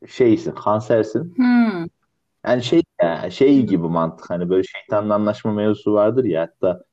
şeysin, 0.08 0.52
kansersin. 0.52 1.36
Hmm. 1.36 1.88
Yani 2.46 2.64
şey 2.64 2.84
ya, 3.02 3.30
şey 3.32 3.66
gibi 3.66 3.88
mantık 3.88 4.30
hani 4.30 4.50
böyle 4.50 4.64
şeytanla 4.64 5.16
anlaşma 5.16 5.54
mevzusu 5.54 5.94
vardır 5.94 6.24
ya 6.24 6.42
hatta 6.42 6.84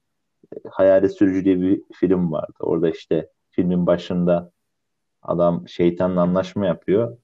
Hayalet 0.71 1.17
Sürücü 1.17 1.45
diye 1.45 1.61
bir 1.61 1.83
film 1.95 2.33
vardı. 2.33 2.57
Orada 2.61 2.91
işte 2.91 3.29
filmin 3.51 3.87
başında 3.87 4.53
adam 5.23 5.69
şeytanla 5.69 6.21
anlaşma 6.23 6.67
yapıyor. 6.67 7.19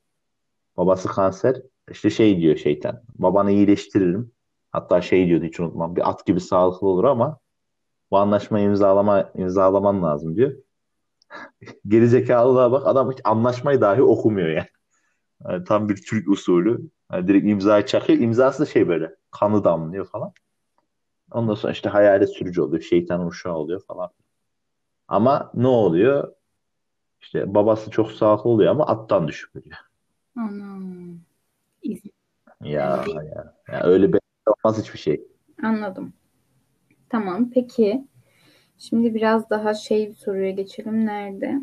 Babası 0.77 1.09
kanser. 1.09 1.63
İşte 1.91 2.11
şey 2.11 2.41
diyor 2.41 2.57
şeytan. 2.57 3.03
Babanı 3.15 3.51
iyileştiririm. 3.53 4.33
Hatta 4.73 5.03
şey 5.03 5.27
diyordu 5.27 5.45
hiç 5.45 5.61
unutmam. 5.61 5.97
Bir 5.97 6.11
at 6.11 6.27
gibi 6.27 6.41
sağlıklı 6.41 6.89
olur 6.89 7.05
ama 7.05 7.39
bu 8.11 8.19
anlaşmayı 8.19 8.67
imzalama, 8.67 9.31
imzalaman 9.35 10.03
lazım 10.03 10.37
diyor. 10.37 10.53
Gerizekalılığa 11.89 12.73
bak 12.73 12.87
adam 12.87 13.13
hiç 13.13 13.21
anlaşmayı 13.25 13.81
dahi 13.81 14.03
okumuyor 14.03 14.49
yani. 14.49 14.69
Yani 15.49 15.65
tam 15.65 15.89
bir 15.89 15.97
Türk 15.97 16.29
usulü. 16.29 16.91
Yani 17.13 17.29
direkt 17.29 17.47
imzayı 17.47 17.87
çakıyor. 17.87 18.19
İmzası 18.19 18.63
da 18.63 18.67
şey 18.67 18.89
böyle 18.89 19.15
kanı 19.31 19.65
damlıyor 19.65 20.07
falan. 20.07 20.33
Ondan 21.33 21.55
sonra 21.55 21.73
işte 21.73 21.89
hayalet 21.89 22.31
sürücü 22.31 22.61
oluyor. 22.61 22.83
Şeytan 22.83 23.27
uşağı 23.27 23.57
oluyor 23.57 23.83
falan. 23.89 24.11
Ama 25.09 25.51
ne 25.55 25.67
oluyor? 25.67 26.35
İşte 27.25 27.55
babası 27.55 27.91
çok 27.91 28.13
sağlıklı 28.13 28.51
oluyor 28.51 28.71
ama 28.71 28.87
attan 28.87 29.29
düşüp 29.29 29.57
ölüyor. 29.57 29.77
Anam. 30.37 31.19
Ya 32.61 33.05
ya. 33.09 33.55
Ya 33.73 33.83
öyle 33.83 34.13
bir 34.13 34.21
olmaz 34.47 34.83
hiçbir 34.83 34.99
şey. 34.99 35.27
Anladım. 35.63 36.13
Tamam, 37.09 37.51
peki. 37.55 38.09
Şimdi 38.79 39.15
biraz 39.15 39.51
daha 39.51 39.75
şey 39.75 40.09
bir 40.09 40.15
soruya 40.15 40.51
geçelim. 40.51 41.07
Nerede? 41.07 41.61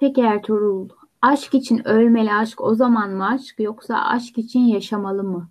Peki 0.00 0.20
Ertuğrul, 0.20 0.88
aşk 1.22 1.54
için 1.54 1.88
ölmeli 1.88 2.32
aşk 2.32 2.60
o 2.60 2.74
zaman 2.74 3.10
mı 3.10 3.28
aşk 3.28 3.54
yoksa 3.58 4.04
aşk 4.04 4.38
için 4.38 4.60
yaşamalı 4.60 5.24
mı? 5.24 5.48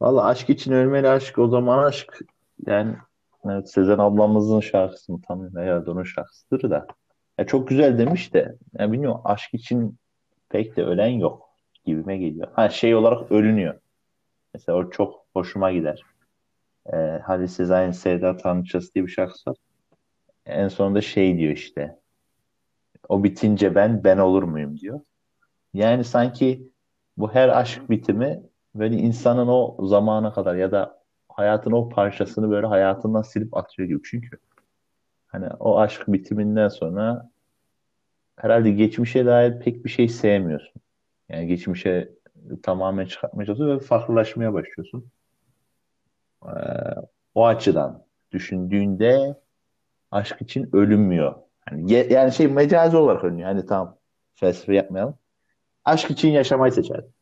Valla 0.00 0.24
aşk 0.24 0.50
için 0.50 0.72
ölmeli 0.72 1.08
aşk 1.08 1.38
o 1.38 1.48
zaman 1.48 1.84
aşk. 1.84 2.20
Yani 2.66 2.96
evet, 3.50 3.70
Sezen 3.70 3.98
ablamızın 3.98 4.60
şarkısı 4.60 5.12
mı 5.12 5.20
tam 5.28 5.56
herhalde 5.56 5.90
onun 5.90 6.04
şarkısıdır 6.04 6.70
da. 6.70 6.86
Ya 7.38 7.46
çok 7.46 7.68
güzel 7.68 7.98
demiş 7.98 8.34
de 8.34 8.56
ya 8.78 8.92
bilmiyorum 8.92 9.20
aşk 9.24 9.54
için 9.54 9.96
pek 10.48 10.76
de 10.76 10.84
ölen 10.84 11.08
yok 11.08 11.50
gibime 11.84 12.16
geliyor. 12.16 12.48
Ha 12.52 12.68
şey 12.68 12.94
olarak 12.94 13.32
ölünüyor. 13.32 13.80
Mesela 14.54 14.78
o 14.78 14.90
çok 14.90 15.26
hoşuma 15.34 15.72
gider. 15.72 16.02
Ee, 16.92 16.96
Halis 16.96 17.52
Sezai'nin 17.52 17.92
Sevda 17.92 18.36
Tanrıçası 18.36 18.94
diye 18.94 19.04
bir 19.06 19.10
şarkısı 19.10 19.50
var. 19.50 19.56
En 20.46 20.68
sonunda 20.68 21.00
şey 21.00 21.38
diyor 21.38 21.52
işte. 21.52 21.98
O 23.08 23.24
bitince 23.24 23.74
ben 23.74 24.04
ben 24.04 24.18
olur 24.18 24.42
muyum 24.42 24.78
diyor. 24.78 25.00
Yani 25.74 26.04
sanki 26.04 26.70
bu 27.16 27.34
her 27.34 27.48
aşk 27.48 27.90
bitimi 27.90 28.42
böyle 28.74 28.96
insanın 28.96 29.48
o 29.48 29.86
zamana 29.86 30.32
kadar 30.32 30.54
ya 30.54 30.72
da 30.72 31.02
hayatın 31.36 31.72
o 31.72 31.88
parçasını 31.88 32.50
böyle 32.50 32.66
hayatından 32.66 33.22
silip 33.22 33.56
atıyor 33.56 33.88
gibi. 33.88 34.00
Çünkü 34.04 34.38
hani 35.26 35.46
o 35.60 35.78
aşk 35.78 36.04
bitiminden 36.08 36.68
sonra 36.68 37.30
herhalde 38.36 38.70
geçmişe 38.70 39.26
dair 39.26 39.60
pek 39.60 39.84
bir 39.84 39.90
şey 39.90 40.08
sevmiyorsun. 40.08 40.82
Yani 41.28 41.46
geçmişe 41.46 42.12
tamamen 42.62 43.06
çıkartmaya 43.06 43.46
çalışıyorsun 43.46 43.76
ve 43.76 43.86
farklılaşmaya 43.86 44.54
başlıyorsun. 44.54 45.06
Ee, 46.44 46.50
o 47.34 47.46
açıdan 47.46 48.04
düşündüğünde 48.32 49.34
aşk 50.10 50.42
için 50.42 50.76
ölünmüyor. 50.76 51.34
Yani, 51.70 51.92
yani 52.12 52.32
şey 52.32 52.48
mecazi 52.48 52.96
olarak 52.96 53.24
ölünüyor. 53.24 53.48
Hani 53.48 53.66
tamam 53.66 53.96
felsefe 54.34 54.74
yapmayalım. 54.74 55.14
Aşk 55.84 56.10
için 56.10 56.28
yaşamayı 56.28 56.72
seçerdim. 56.72 57.12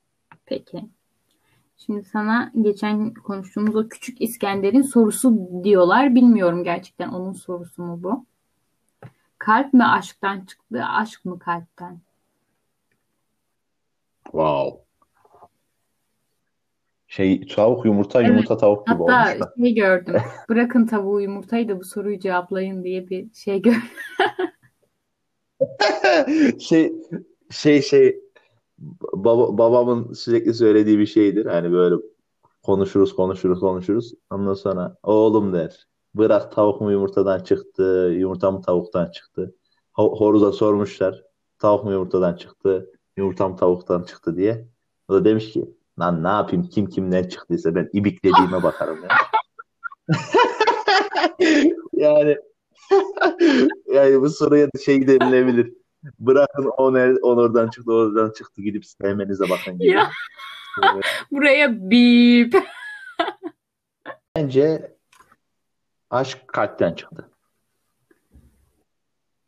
Peki. 0.47 0.85
Şimdi 1.76 2.04
sana 2.04 2.52
geçen 2.61 3.14
konuştuğumuz 3.14 3.76
o 3.76 3.88
küçük 3.88 4.21
İskender'in 4.21 4.83
sorusu 4.83 5.49
diyorlar. 5.64 6.14
Bilmiyorum 6.14 6.64
gerçekten 6.64 7.09
onun 7.09 7.33
sorusu 7.33 7.83
mu 7.83 8.02
bu? 8.02 8.26
Kalp 9.38 9.75
mi 9.75 9.85
aşktan 9.85 10.40
çıktı, 10.45 10.85
aşk 10.85 11.25
mı 11.25 11.38
kalpten? 11.38 11.99
Wow. 14.25 14.85
Şey 17.09 17.47
tavuk 17.47 17.85
yumurta 17.85 18.21
Evet. 18.21 18.31
yumurta 18.31 18.57
tavuk 18.57 18.87
gibi 18.87 19.02
olmuş 19.02 19.14
Hatta 19.14 19.54
şey 19.59 19.75
gördüm. 19.75 20.16
Bırakın 20.49 20.87
tavuğu 20.87 21.21
yumurtayı 21.21 21.69
da 21.69 21.81
bu 21.81 21.85
soruyu 21.85 22.19
cevaplayın 22.19 22.85
diye 22.85 23.09
bir 23.09 23.35
şey 23.35 23.62
gördüm. 23.62 23.83
Şey 26.61 26.93
şey 27.50 27.83
şey 27.83 28.24
baba, 29.12 29.59
babamın 29.59 30.12
sürekli 30.12 30.55
söylediği 30.55 30.99
bir 30.99 31.07
şeydir. 31.07 31.47
Hani 31.47 31.73
böyle 31.73 31.94
konuşuruz 32.62 33.16
konuşuruz 33.16 33.61
konuşuruz. 33.61 34.14
Ondan 34.31 34.55
sonra 34.55 34.97
oğlum 35.03 35.53
der. 35.53 35.87
Bırak 36.14 36.53
tavuk 36.53 36.81
mu 36.81 36.92
yumurtadan 36.92 37.40
çıktı, 37.40 38.12
yumurta 38.18 38.51
mı 38.51 38.62
tavuktan 38.62 39.11
çıktı. 39.11 39.55
Ho- 39.97 40.18
Horoza 40.18 40.53
sormuşlar. 40.53 41.23
Tavuk 41.59 41.85
mu 41.85 41.92
yumurtadan 41.92 42.35
çıktı, 42.37 42.90
yumurta 43.16 43.49
mı 43.49 43.57
tavuktan 43.57 44.03
çıktı 44.03 44.37
diye. 44.37 44.68
O 45.09 45.14
da 45.14 45.25
demiş 45.25 45.53
ki 45.53 45.75
lan 46.01 46.25
ne 46.25 46.29
yapayım 46.29 46.64
kim 46.64 46.87
kimden 46.87 47.23
çıktıysa 47.29 47.75
ben 47.75 47.90
ibiklediğime 47.92 48.62
bakarım 48.62 48.99
ya. 49.03 49.09
Yani 51.92 52.37
yani 53.92 54.20
bu 54.20 54.31
soruya 54.31 54.68
şey 54.85 55.07
denilebilir. 55.09 55.73
Bırakın 56.19 56.71
o, 56.77 56.93
ner- 56.93 57.21
on 57.21 57.37
oradan 57.37 57.69
çıktı, 57.69 57.93
oradan 57.93 58.31
çıktı 58.31 58.62
gidip 58.62 58.87
sevmenize 58.87 59.45
bakın 59.51 59.79
gibi. 59.79 59.90
Ya 59.90 60.11
buraya 61.31 61.90
bip. 61.90 62.55
Bence 64.37 64.97
aşk 66.11 66.49
kalpten 66.49 66.95
çıktı. 66.95 67.31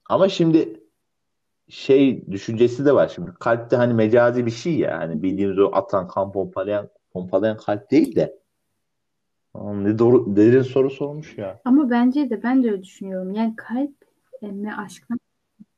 Ama 0.08 0.28
şimdi 0.28 0.80
şey 1.68 2.26
düşüncesi 2.30 2.84
de 2.86 2.94
var 2.94 3.12
şimdi. 3.14 3.30
Kalp 3.40 3.70
de 3.70 3.76
hani 3.76 3.94
mecazi 3.94 4.46
bir 4.46 4.50
şey 4.50 4.78
ya. 4.78 4.98
Hani 4.98 5.22
bildiğimiz 5.22 5.58
o 5.58 5.70
atan 5.72 6.08
kan 6.08 6.32
pompalayan 6.32 6.88
pompalayan 7.12 7.56
kalp 7.56 7.90
değil 7.90 8.16
de. 8.16 8.38
Ne 9.54 9.98
doğru, 9.98 10.36
derin 10.36 10.62
soru 10.62 10.90
sormuş 10.90 11.38
ya. 11.38 11.60
Ama 11.64 11.90
bence 11.90 12.30
de 12.30 12.42
ben 12.42 12.64
de 12.64 12.70
öyle 12.70 12.82
düşünüyorum. 12.82 13.34
Yani 13.34 13.56
kalp 13.56 13.94
mi 14.42 14.74
aşktan? 14.74 15.18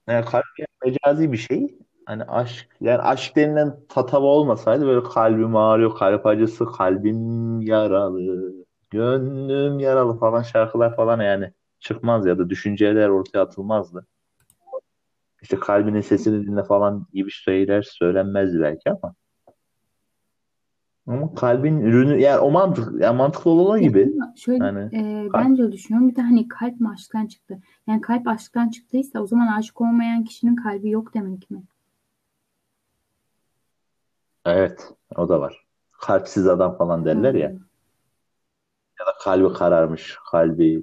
Yani 0.06 0.24
kalp 0.24 0.44
yani 0.58 0.67
mecazi 0.84 1.32
bir 1.32 1.36
şey. 1.36 1.78
Hani 2.06 2.24
aşk 2.24 2.68
yani 2.80 2.98
aşk 2.98 3.36
denilen 3.36 3.76
tatava 3.88 4.26
olmasaydı 4.26 4.86
böyle 4.86 5.02
kalbim 5.08 5.56
ağrıyor, 5.56 5.96
kalp 5.96 6.26
acısı, 6.26 6.66
kalbim 6.66 7.60
yaralı, 7.60 8.52
gönlüm 8.90 9.78
yaralı 9.78 10.18
falan 10.18 10.42
şarkılar 10.42 10.96
falan 10.96 11.20
yani 11.20 11.52
çıkmaz 11.80 12.26
ya 12.26 12.38
da 12.38 12.50
düşünceler 12.50 13.08
ortaya 13.08 13.40
atılmazdı. 13.40 14.06
İşte 15.42 15.60
kalbinin 15.60 16.00
sesini 16.00 16.46
dinle 16.46 16.64
falan 16.64 17.06
gibi 17.12 17.30
şeyler 17.30 17.82
söylenmezdi 17.82 18.60
belki 18.60 18.90
ama. 18.90 19.14
Ama 21.08 21.34
kalbin 21.34 21.80
ürünü 21.80 22.20
yani 22.20 22.38
o 22.38 22.50
mantık 22.50 23.00
yani 23.00 23.16
mantıklı 23.16 23.50
olan 23.50 23.80
gibi. 23.80 24.12
Şöyle 24.36 24.64
Hani 24.64 24.80
e, 24.92 25.28
kalp 25.28 25.44
ben 25.44 25.58
de 25.58 25.72
düşünüyorum. 25.72 26.10
Bir 26.10 26.16
de 26.16 26.22
hani 26.22 26.48
kalp 26.48 26.80
mi 26.80 26.88
aşktan 26.88 27.26
çıktı? 27.26 27.58
Yani 27.86 28.00
kalp 28.00 28.28
aşktan 28.28 28.68
çıktıysa 28.68 29.20
o 29.20 29.26
zaman 29.26 29.46
aşık 29.46 29.80
olmayan 29.80 30.24
kişinin 30.24 30.56
kalbi 30.56 30.90
yok 30.90 31.14
demek 31.14 31.50
mi? 31.50 31.62
evet 34.44 34.92
o 35.16 35.28
da 35.28 35.40
var. 35.40 35.66
Kalpsiz 35.92 36.46
adam 36.46 36.78
falan 36.78 37.04
derler 37.04 37.34
ya. 37.34 37.50
Hmm. 37.50 37.58
Ya 39.00 39.06
da 39.06 39.12
kalbi 39.20 39.52
kararmış, 39.54 40.18
kalbi 40.30 40.82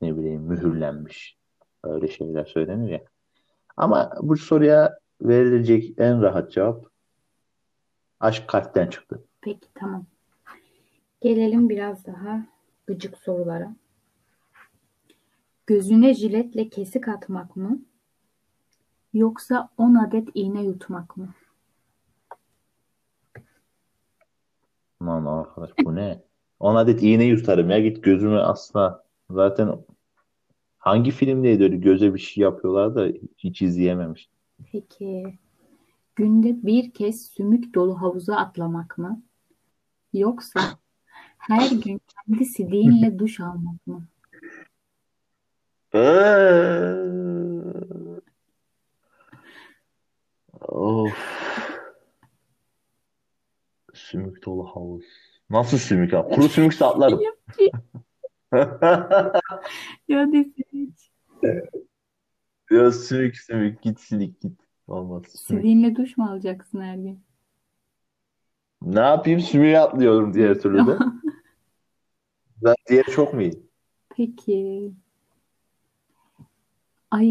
ne 0.00 0.16
bileyim 0.16 0.42
mühürlenmiş. 0.42 1.36
Öyle 1.84 2.08
şeyler 2.08 2.44
söylenir 2.44 2.90
ya. 2.90 3.00
Ama 3.76 4.10
bu 4.22 4.36
soruya 4.36 4.98
verilecek 5.20 5.94
en 5.98 6.22
rahat 6.22 6.52
cevap 6.52 6.93
aşk 8.24 8.48
kalpten 8.48 8.86
çıktı. 8.86 9.24
Peki 9.40 9.68
tamam. 9.74 10.06
Gelelim 11.20 11.68
biraz 11.68 12.06
daha 12.06 12.46
gıcık 12.86 13.18
sorulara. 13.18 13.76
Gözüne 15.66 16.14
jiletle 16.14 16.68
kesik 16.68 17.08
atmak 17.08 17.56
mı? 17.56 17.78
Yoksa 19.12 19.68
10 19.78 19.94
adet 19.94 20.28
iğne 20.34 20.62
yutmak 20.62 21.16
mı? 21.16 21.34
Aman 25.00 25.26
arkadaş 25.26 25.70
bu 25.84 25.94
ne? 25.94 26.22
10 26.60 26.74
adet 26.74 27.02
iğne 27.02 27.24
yutarım 27.24 27.70
ya 27.70 27.78
git 27.78 28.04
gözümü 28.04 28.38
asla. 28.38 29.04
Zaten 29.30 29.78
hangi 30.78 31.10
filmdeydi 31.10 31.62
öyle 31.62 31.76
göze 31.76 32.14
bir 32.14 32.18
şey 32.18 32.42
yapıyorlar 32.42 32.94
da 32.94 33.18
hiç 33.38 33.62
izleyememiş. 33.62 34.28
Peki 34.72 35.38
günde 36.16 36.66
bir 36.66 36.90
kez 36.90 37.26
sümük 37.26 37.74
dolu 37.74 38.00
havuza 38.00 38.36
atlamak 38.36 38.98
mı? 38.98 39.22
Yoksa 40.12 40.60
her 41.38 41.70
gün 41.70 42.00
kendi 42.26 42.44
sidiğinle 42.44 43.18
duş 43.18 43.40
almak 43.40 43.86
mı? 43.86 44.06
Of. 50.60 51.12
Sümük 53.94 54.44
dolu 54.44 54.66
havuz. 54.66 55.04
Nasıl 55.50 55.78
sümük 55.78 56.12
ya? 56.12 56.28
Kuru 56.28 56.48
sümükse 56.48 56.84
atlarım. 56.84 57.20
Ya 60.08 60.32
desin. 60.32 60.94
Ya 62.70 62.92
sümük 62.92 63.36
sümük 63.36 63.82
git 63.82 64.00
silik 64.00 64.40
git. 64.40 64.63
Olmaz. 64.88 65.22
Sidiğinle 65.28 65.96
duş 65.96 66.16
mu 66.16 66.24
alacaksın 66.24 66.80
her 66.80 66.96
gün? 66.96 67.20
Ne 68.82 69.00
yapayım? 69.00 69.40
Sümüğe 69.40 69.80
atlıyorum 69.80 70.34
diğer 70.34 70.60
türlü 70.60 70.86
de. 70.86 70.98
Ben 72.62 72.74
diğer 72.88 73.04
çok 73.04 73.34
mu 73.34 73.42
iyi? 73.42 73.62
Peki. 74.16 74.92
Ay 77.10 77.26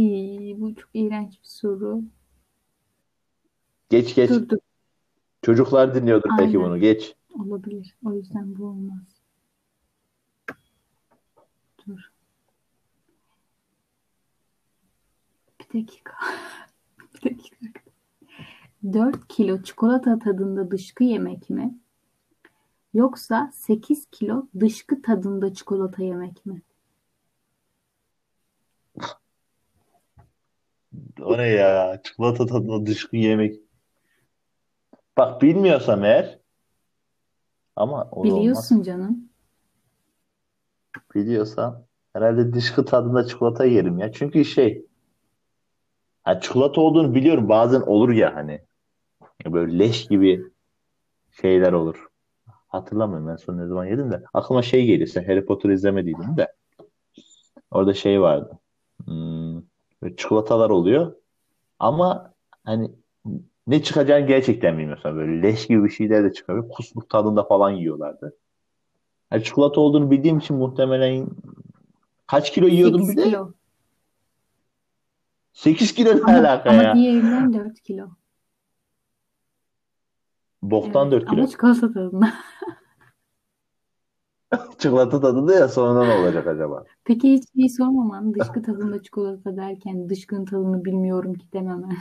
bu 0.58 0.76
çok 0.76 0.90
iğrenç 0.94 1.32
bir 1.32 1.48
soru. 1.48 2.02
Geç 3.90 4.16
geç. 4.16 4.30
Dur 4.30 4.50
dur. 4.50 4.58
Çocuklar 5.42 5.96
dinliyordur 5.96 6.30
Aynen. 6.40 6.54
bunu. 6.54 6.80
Geç. 6.80 7.16
Olabilir. 7.40 7.96
O 8.06 8.14
yüzden 8.14 8.58
bu 8.58 8.66
olmaz. 8.66 9.22
Dur. 11.88 12.12
Bir 15.60 15.82
dakika. 15.82 16.14
dakika. 17.24 17.66
4 18.94 19.28
kilo 19.28 19.62
çikolata 19.62 20.20
tadında 20.20 20.72
dışkı 20.72 21.04
yemek 21.04 21.50
mi? 21.50 21.80
Yoksa 22.94 23.52
8 23.54 24.06
kilo 24.12 24.48
dışkı 24.60 25.02
tadında 25.02 25.54
çikolata 25.54 26.04
yemek 26.04 26.46
mi? 26.46 26.62
O 31.22 31.38
ne 31.38 31.48
ya? 31.48 32.02
Çikolata 32.04 32.46
tadında 32.46 32.86
dışkı 32.86 33.18
yemek. 33.18 33.60
Bak 35.18 35.42
bilmiyorsam 35.42 36.04
eğer 36.04 36.40
ama 37.76 38.04
o 38.12 38.24
da 38.24 38.28
olmaz. 38.28 38.40
Biliyorsun 38.40 38.82
canım. 38.82 39.30
Biliyorsam 41.16 41.84
herhalde 42.14 42.54
dışkı 42.54 42.86
tadında 42.86 43.28
çikolata 43.28 43.66
yerim 43.66 44.00
ya. 44.00 44.12
Çünkü 44.12 44.46
şey 44.46 44.86
ha, 46.24 46.40
çikolata 46.40 46.82
olduğunu 46.82 47.16
biliyorum. 47.16 47.50
Bazen 47.50 47.82
olur 47.82 48.10
ya 48.10 48.36
hani 48.36 48.62
böyle 49.46 49.80
leş 49.80 50.08
gibi 50.08 50.44
şeyler 51.42 51.74
olur. 51.74 52.08
Hatırlamıyorum 52.68 53.28
ben 53.28 53.36
son 53.36 53.58
ne 53.58 53.68
zaman 53.68 53.86
yedim 53.86 54.12
de. 54.12 54.24
Aklıma 54.34 54.62
şey 54.62 54.86
geliyor. 54.86 55.08
Sen 55.08 55.24
Harry 55.24 55.46
Potter 55.46 55.70
izlemediydin 55.70 56.38
de. 56.38 56.48
Orada 57.72 57.94
şey 57.94 58.22
vardı. 58.22 58.60
Hmm, 59.06 59.62
böyle 60.02 60.16
çikolatalar 60.16 60.70
oluyor. 60.70 61.16
Ama 61.80 62.34
hani 62.66 62.92
ne 63.68 63.84
çıkacağını 63.84 64.28
gerçekten 64.28 64.78
bilmiyorsun. 64.78 65.16
Böyle 65.16 65.42
leş 65.42 65.68
gibi 65.68 65.84
bir 65.84 65.90
şeyler 65.90 66.24
de 66.24 66.34
çıkıyor. 66.34 66.70
Kusmuk 66.70 67.10
tadında 67.10 67.44
falan 67.44 67.72
yiyorlardı. 67.72 68.38
Yani 69.32 69.44
çikolata 69.44 69.82
olduğunu 69.82 70.12
bildiğim 70.12 70.38
için 70.38 70.56
muhtemelen 70.56 71.28
kaç 72.28 72.52
kilo 72.52 72.68
yiyordum 72.68 73.02
8 73.02 73.18
bir 73.18 73.22
de? 73.22 73.26
kilo. 73.26 73.52
8 75.54 75.94
kilo 75.94 76.10
ne 76.18 76.22
Ama, 76.24 76.38
alaka 76.38 76.70
ama 76.70 76.84
ya? 76.84 76.96
diğerinden 76.96 77.54
4 77.54 77.82
kilo. 77.82 78.10
Boktan 80.62 81.12
Evet 81.12 81.22
4 81.22 81.30
kilo. 81.30 81.40
ama 81.42 81.48
çikolata 81.50 81.94
tadında. 81.94 82.34
Çikolata 84.78 85.22
tadında 85.22 85.54
ya 85.54 85.68
sonra 85.68 86.06
ne 86.06 86.14
olacak 86.14 86.48
acaba? 86.48 86.84
Peki 87.04 87.34
hiç 87.34 87.44
şey 87.56 87.70
sormaman 87.70 88.34
dışkı 88.34 88.62
tadında 88.62 89.02
çikolata 89.04 89.58
derken 89.58 90.10
dışkının 90.10 90.46
tadını 90.46 90.86
bilmiyorum 90.86 91.34
ki 91.34 91.48
dememe. 91.54 91.98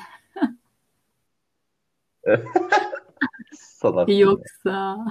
Yoksa 4.09 4.97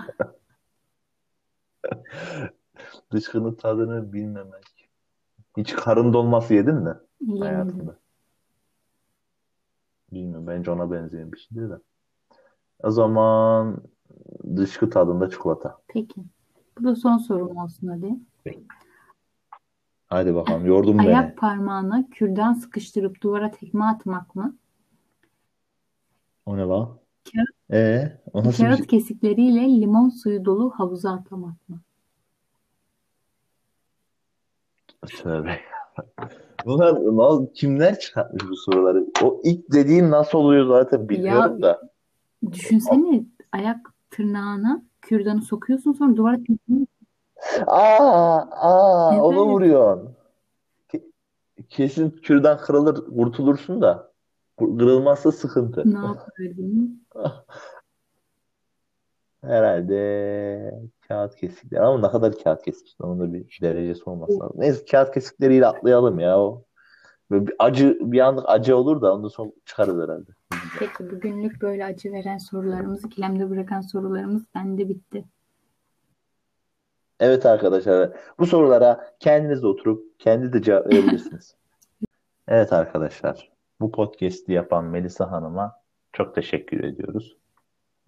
Dışkının 3.12 3.56
tadını 3.56 4.14
bilmemek. 4.14 4.90
Hiç 5.58 5.74
karın 5.76 6.14
dolması 6.14 6.54
yedin 6.54 6.76
mi 6.76 6.96
yemedim. 7.22 7.44
hayatında? 7.44 8.00
Bilmiyorum. 10.12 10.48
Bence 10.48 10.72
ona 10.72 10.92
benzeyen 10.92 11.32
bir 11.32 11.38
şeydir 11.38 11.70
de. 11.70 11.78
O 12.84 12.92
zaman 12.92 13.78
dışkı 14.56 14.90
tadında 14.90 15.30
çikolata. 15.30 15.78
Peki. 15.88 16.22
Bu 16.80 16.84
da 16.84 16.96
son 16.96 17.18
sorum 17.18 17.58
olsun 17.58 17.88
hadi. 17.88 18.16
Hadi 20.08 20.36
bakalım. 20.36 20.66
Yordun 20.66 20.98
beni. 21.00 21.08
Ayak 21.08 21.38
parmağına 21.38 22.10
kürdan 22.10 22.54
sıkıştırıp 22.54 23.22
duvara 23.22 23.52
tekme 23.52 23.84
atmak 23.86 24.36
mı? 24.36 24.58
O 26.46 26.58
ne 26.58 26.62
lan? 26.62 26.98
Kağıt, 27.34 27.48
Ee, 27.72 28.18
o 28.34 28.40
nasıl 28.44 28.64
bir 28.64 28.68
kağıt 28.70 28.78
şey? 28.78 28.88
kesikleriyle 28.88 29.82
limon 29.82 30.10
suyu 30.10 30.46
dolu 30.46 30.70
havuza 30.70 31.12
atlamak 31.12 31.70
mı? 31.70 31.82
Tövbe. 35.08 35.60
Bunlar 36.66 36.94
na- 36.94 37.54
kimler 37.54 38.00
çıkartmış 38.00 38.44
bu 38.50 38.56
soruları? 38.56 39.06
O 39.24 39.42
ilk 39.44 39.72
dediğin 39.74 40.12
nasıl 40.12 40.38
oluyor 40.38 40.68
zaten 40.68 41.00
Ya 41.02 41.10
bilmiyorum 41.10 41.62
da. 41.62 41.82
düşünsene 42.52 43.26
ayak 43.52 43.94
tırnağına 44.10 44.82
kürdanı 45.02 45.42
sokuyorsun 45.42 45.94
sonra 45.94 46.16
duvara 46.16 46.38
tekme 46.38 46.86
Aa, 47.68 48.38
aa, 48.52 49.22
onu 49.24 49.38
Evet. 49.38 49.48
vuruyorsun. 49.48 50.10
Ke- 50.94 51.04
Kesin 51.70 52.10
kürdan 52.10 52.58
kırılır, 52.58 52.96
kurtulursun 53.16 53.82
da. 53.82 54.12
Kırılmazsa 54.60 55.32
sıkıntı. 55.32 55.84
ne 55.86 55.98
yapardın? 55.98 57.02
Herhalde 59.44 60.82
kağıt 61.08 61.36
kesikleri. 61.36 61.82
Ama 61.82 62.08
ne 62.08 62.12
kadar 62.12 62.34
kağıt 62.44 62.66
kesikleri? 62.66 63.10
Onun 63.10 63.20
da 63.20 63.34
bir 63.34 63.60
derecesi 63.62 64.10
olması 64.10 64.40
lazım. 64.40 64.56
Neyse 64.56 64.86
kağıt 64.86 65.14
kesikleriyle 65.14 65.68
atlayalım 65.68 66.20
ya. 66.20 66.40
O. 66.40 66.64
Böyle 67.32 67.48
bir 67.48 67.56
acı, 67.60 67.98
bir 68.02 68.20
anlık 68.20 68.46
acı 68.48 68.78
olur 68.78 69.02
da 69.02 69.14
ondan 69.16 69.28
sonra 69.28 69.52
çıkarız 69.66 70.04
herhalde. 70.04 70.32
Peki 70.80 71.12
bugünlük 71.12 71.62
böyle 71.62 71.86
acı 71.86 72.12
veren 72.12 72.38
sorularımız, 72.38 73.06
ikilemde 73.06 73.50
bırakan 73.50 73.82
sorularımız 73.82 74.44
bende 74.56 74.90
bitti. 74.90 75.26
Evet 77.20 77.46
arkadaşlar, 77.46 78.12
bu 78.40 78.46
sorulara 78.46 79.14
kendiniz 79.20 79.64
oturup 79.64 80.20
kendi 80.20 80.54
de 80.54 80.62
cevap 80.62 80.88
verebilirsiniz. 80.88 81.56
Evet 82.48 82.74
arkadaşlar, 82.74 83.52
bu 83.82 83.92
podcast'i 83.92 84.52
yapan 84.54 84.86
Melisa 84.86 85.32
Hanım'a 85.32 85.76
çok 86.14 86.36
teşekkür 86.36 86.84
ediyoruz. 86.84 87.38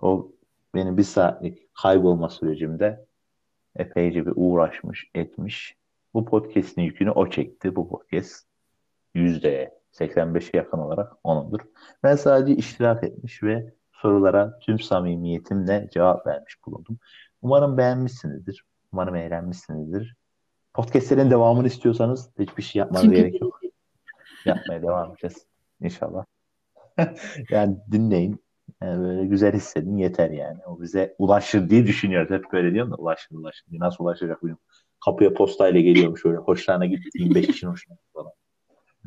O 0.01 0.31
benim 0.75 0.97
bir 0.97 1.03
saatlik 1.03 1.75
kaybolma 1.75 2.29
sürecimde 2.29 3.05
epeyce 3.75 4.25
bir 4.25 4.33
uğraşmış, 4.35 5.11
etmiş. 5.15 5.75
Bu 6.13 6.25
podcast'in 6.25 6.81
yükünü 6.81 7.11
o 7.11 7.29
çekti. 7.29 7.75
Bu 7.75 7.89
podcast 7.89 8.45
%85'e 9.15 10.57
yakın 10.57 10.77
olarak 10.77 11.13
onundur. 11.23 11.59
Ben 12.03 12.15
sadece 12.15 12.55
iştirak 12.55 13.03
etmiş 13.03 13.43
ve 13.43 13.73
sorulara 13.91 14.59
tüm 14.59 14.79
samimiyetimle 14.79 15.89
cevap 15.93 16.27
vermiş 16.27 16.57
bulundum. 16.65 16.97
Umarım 17.41 17.77
beğenmişsinizdir. 17.77 18.65
Umarım 18.93 19.15
eğlenmişsinizdir. 19.15 20.15
Podcastlerin 20.73 21.31
devamını 21.31 21.67
istiyorsanız 21.67 22.29
hiçbir 22.39 22.63
şey 22.63 22.79
yapmanıza 22.79 23.07
Çünkü 23.07 23.17
gerek 23.17 23.41
yok. 23.41 23.61
Yapmaya 24.45 24.81
devam 24.81 25.11
edeceğiz 25.11 25.45
inşallah. 25.81 26.25
Yani 27.49 27.77
dinleyin. 27.91 28.42
Yani 28.81 29.03
böyle 29.03 29.25
güzel 29.25 29.53
hissedin 29.53 29.97
yeter 29.97 30.29
yani. 30.29 30.59
O 30.65 30.81
bize 30.81 31.15
ulaşır 31.17 31.69
diye 31.69 31.87
düşünüyoruz. 31.87 32.29
Hep 32.31 32.45
böyle 32.53 32.73
diyorum 32.73 32.91
da 32.91 32.95
ulaşır 32.95 33.35
ulaşır. 33.35 33.67
diye. 33.69 33.79
Nasıl 33.79 34.03
ulaşacak 34.03 34.41
bilmiyorum. 34.41 34.63
Kapıya 35.05 35.33
postayla 35.33 35.81
geliyormuş 35.81 36.25
öyle. 36.25 36.37
Hoşlarına 36.37 36.85
gitti. 36.85 37.09
25 37.15 37.47
kişinin 37.47 37.71
hoşuna 37.71 37.97
falan. 38.13 38.31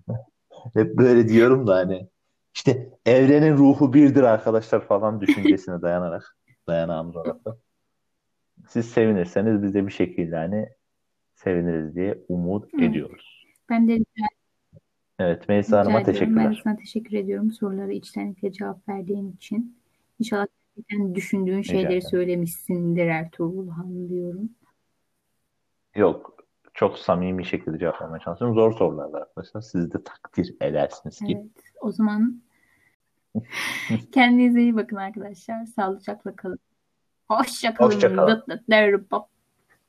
Hep 0.74 0.96
böyle 0.96 1.28
diyorum 1.28 1.66
da 1.66 1.74
hani 1.74 2.08
işte 2.54 2.90
evrenin 3.06 3.56
ruhu 3.56 3.92
birdir 3.94 4.22
arkadaşlar 4.22 4.80
falan 4.80 5.20
düşüncesine 5.20 5.82
dayanarak 5.82 6.36
dayanağımız 6.66 7.16
olarak 7.16 7.44
da. 7.44 7.56
Siz 8.68 8.90
sevinirseniz 8.90 9.62
biz 9.62 9.74
de 9.74 9.86
bir 9.86 9.92
şekilde 9.92 10.36
hani 10.36 10.68
seviniriz 11.34 11.94
diye 11.94 12.18
umut 12.28 12.68
Evet. 12.74 12.90
ediyoruz. 12.90 13.46
Ben 13.70 13.88
de 13.88 13.92
rica, 13.94 14.26
Evet 15.18 15.48
Melisa 15.48 15.68
rica 15.68 15.78
Hanım'a 15.78 16.00
ediyorum. 16.00 16.36
Ben 16.36 16.44
de 16.44 16.48
teşekkürler. 16.48 16.60
sana 16.64 16.76
teşekkür 16.76 17.16
ediyorum 17.16 17.50
sorulara 17.50 17.92
içtenlikle 17.92 18.52
cevap 18.52 18.88
verdiğin 18.88 19.32
için. 19.32 19.78
İnşallah 20.18 20.46
gerçekten 20.76 21.14
düşündüğün 21.14 21.58
Rica 21.58 21.72
şeyleri 21.72 21.86
ederim. 21.86 22.08
söylemişsindir 22.10 23.06
Ertuğrul 23.06 23.68
Han 23.68 24.08
diyorum. 24.08 24.50
Yok 25.94 26.36
çok 26.74 26.98
samimi 26.98 27.44
şekilde 27.44 27.78
cevaplamaya 27.78 28.20
çalışıyorum. 28.20 28.54
Zor 28.54 28.72
sorulardı 28.72 29.16
arkadaşlar. 29.16 29.60
Siz 29.60 29.92
de 29.92 30.04
takdir 30.04 30.56
edersiniz 30.60 31.18
ki. 31.18 31.38
Evet. 31.40 31.72
O 31.80 31.92
zaman 31.92 32.42
kendinize 34.12 34.60
iyi 34.60 34.76
bakın 34.76 34.96
arkadaşlar. 34.96 35.66
Sağlıcakla 35.66 36.36
kalın. 36.36 36.58
Hoşça 37.28 37.74
kalın. 37.74 37.90
Hoşça 37.90 38.16
kalın. 38.16 38.36
Dıt 38.36 38.48
dıt 38.48 38.70
der, 38.70 39.10
bap 39.10 39.28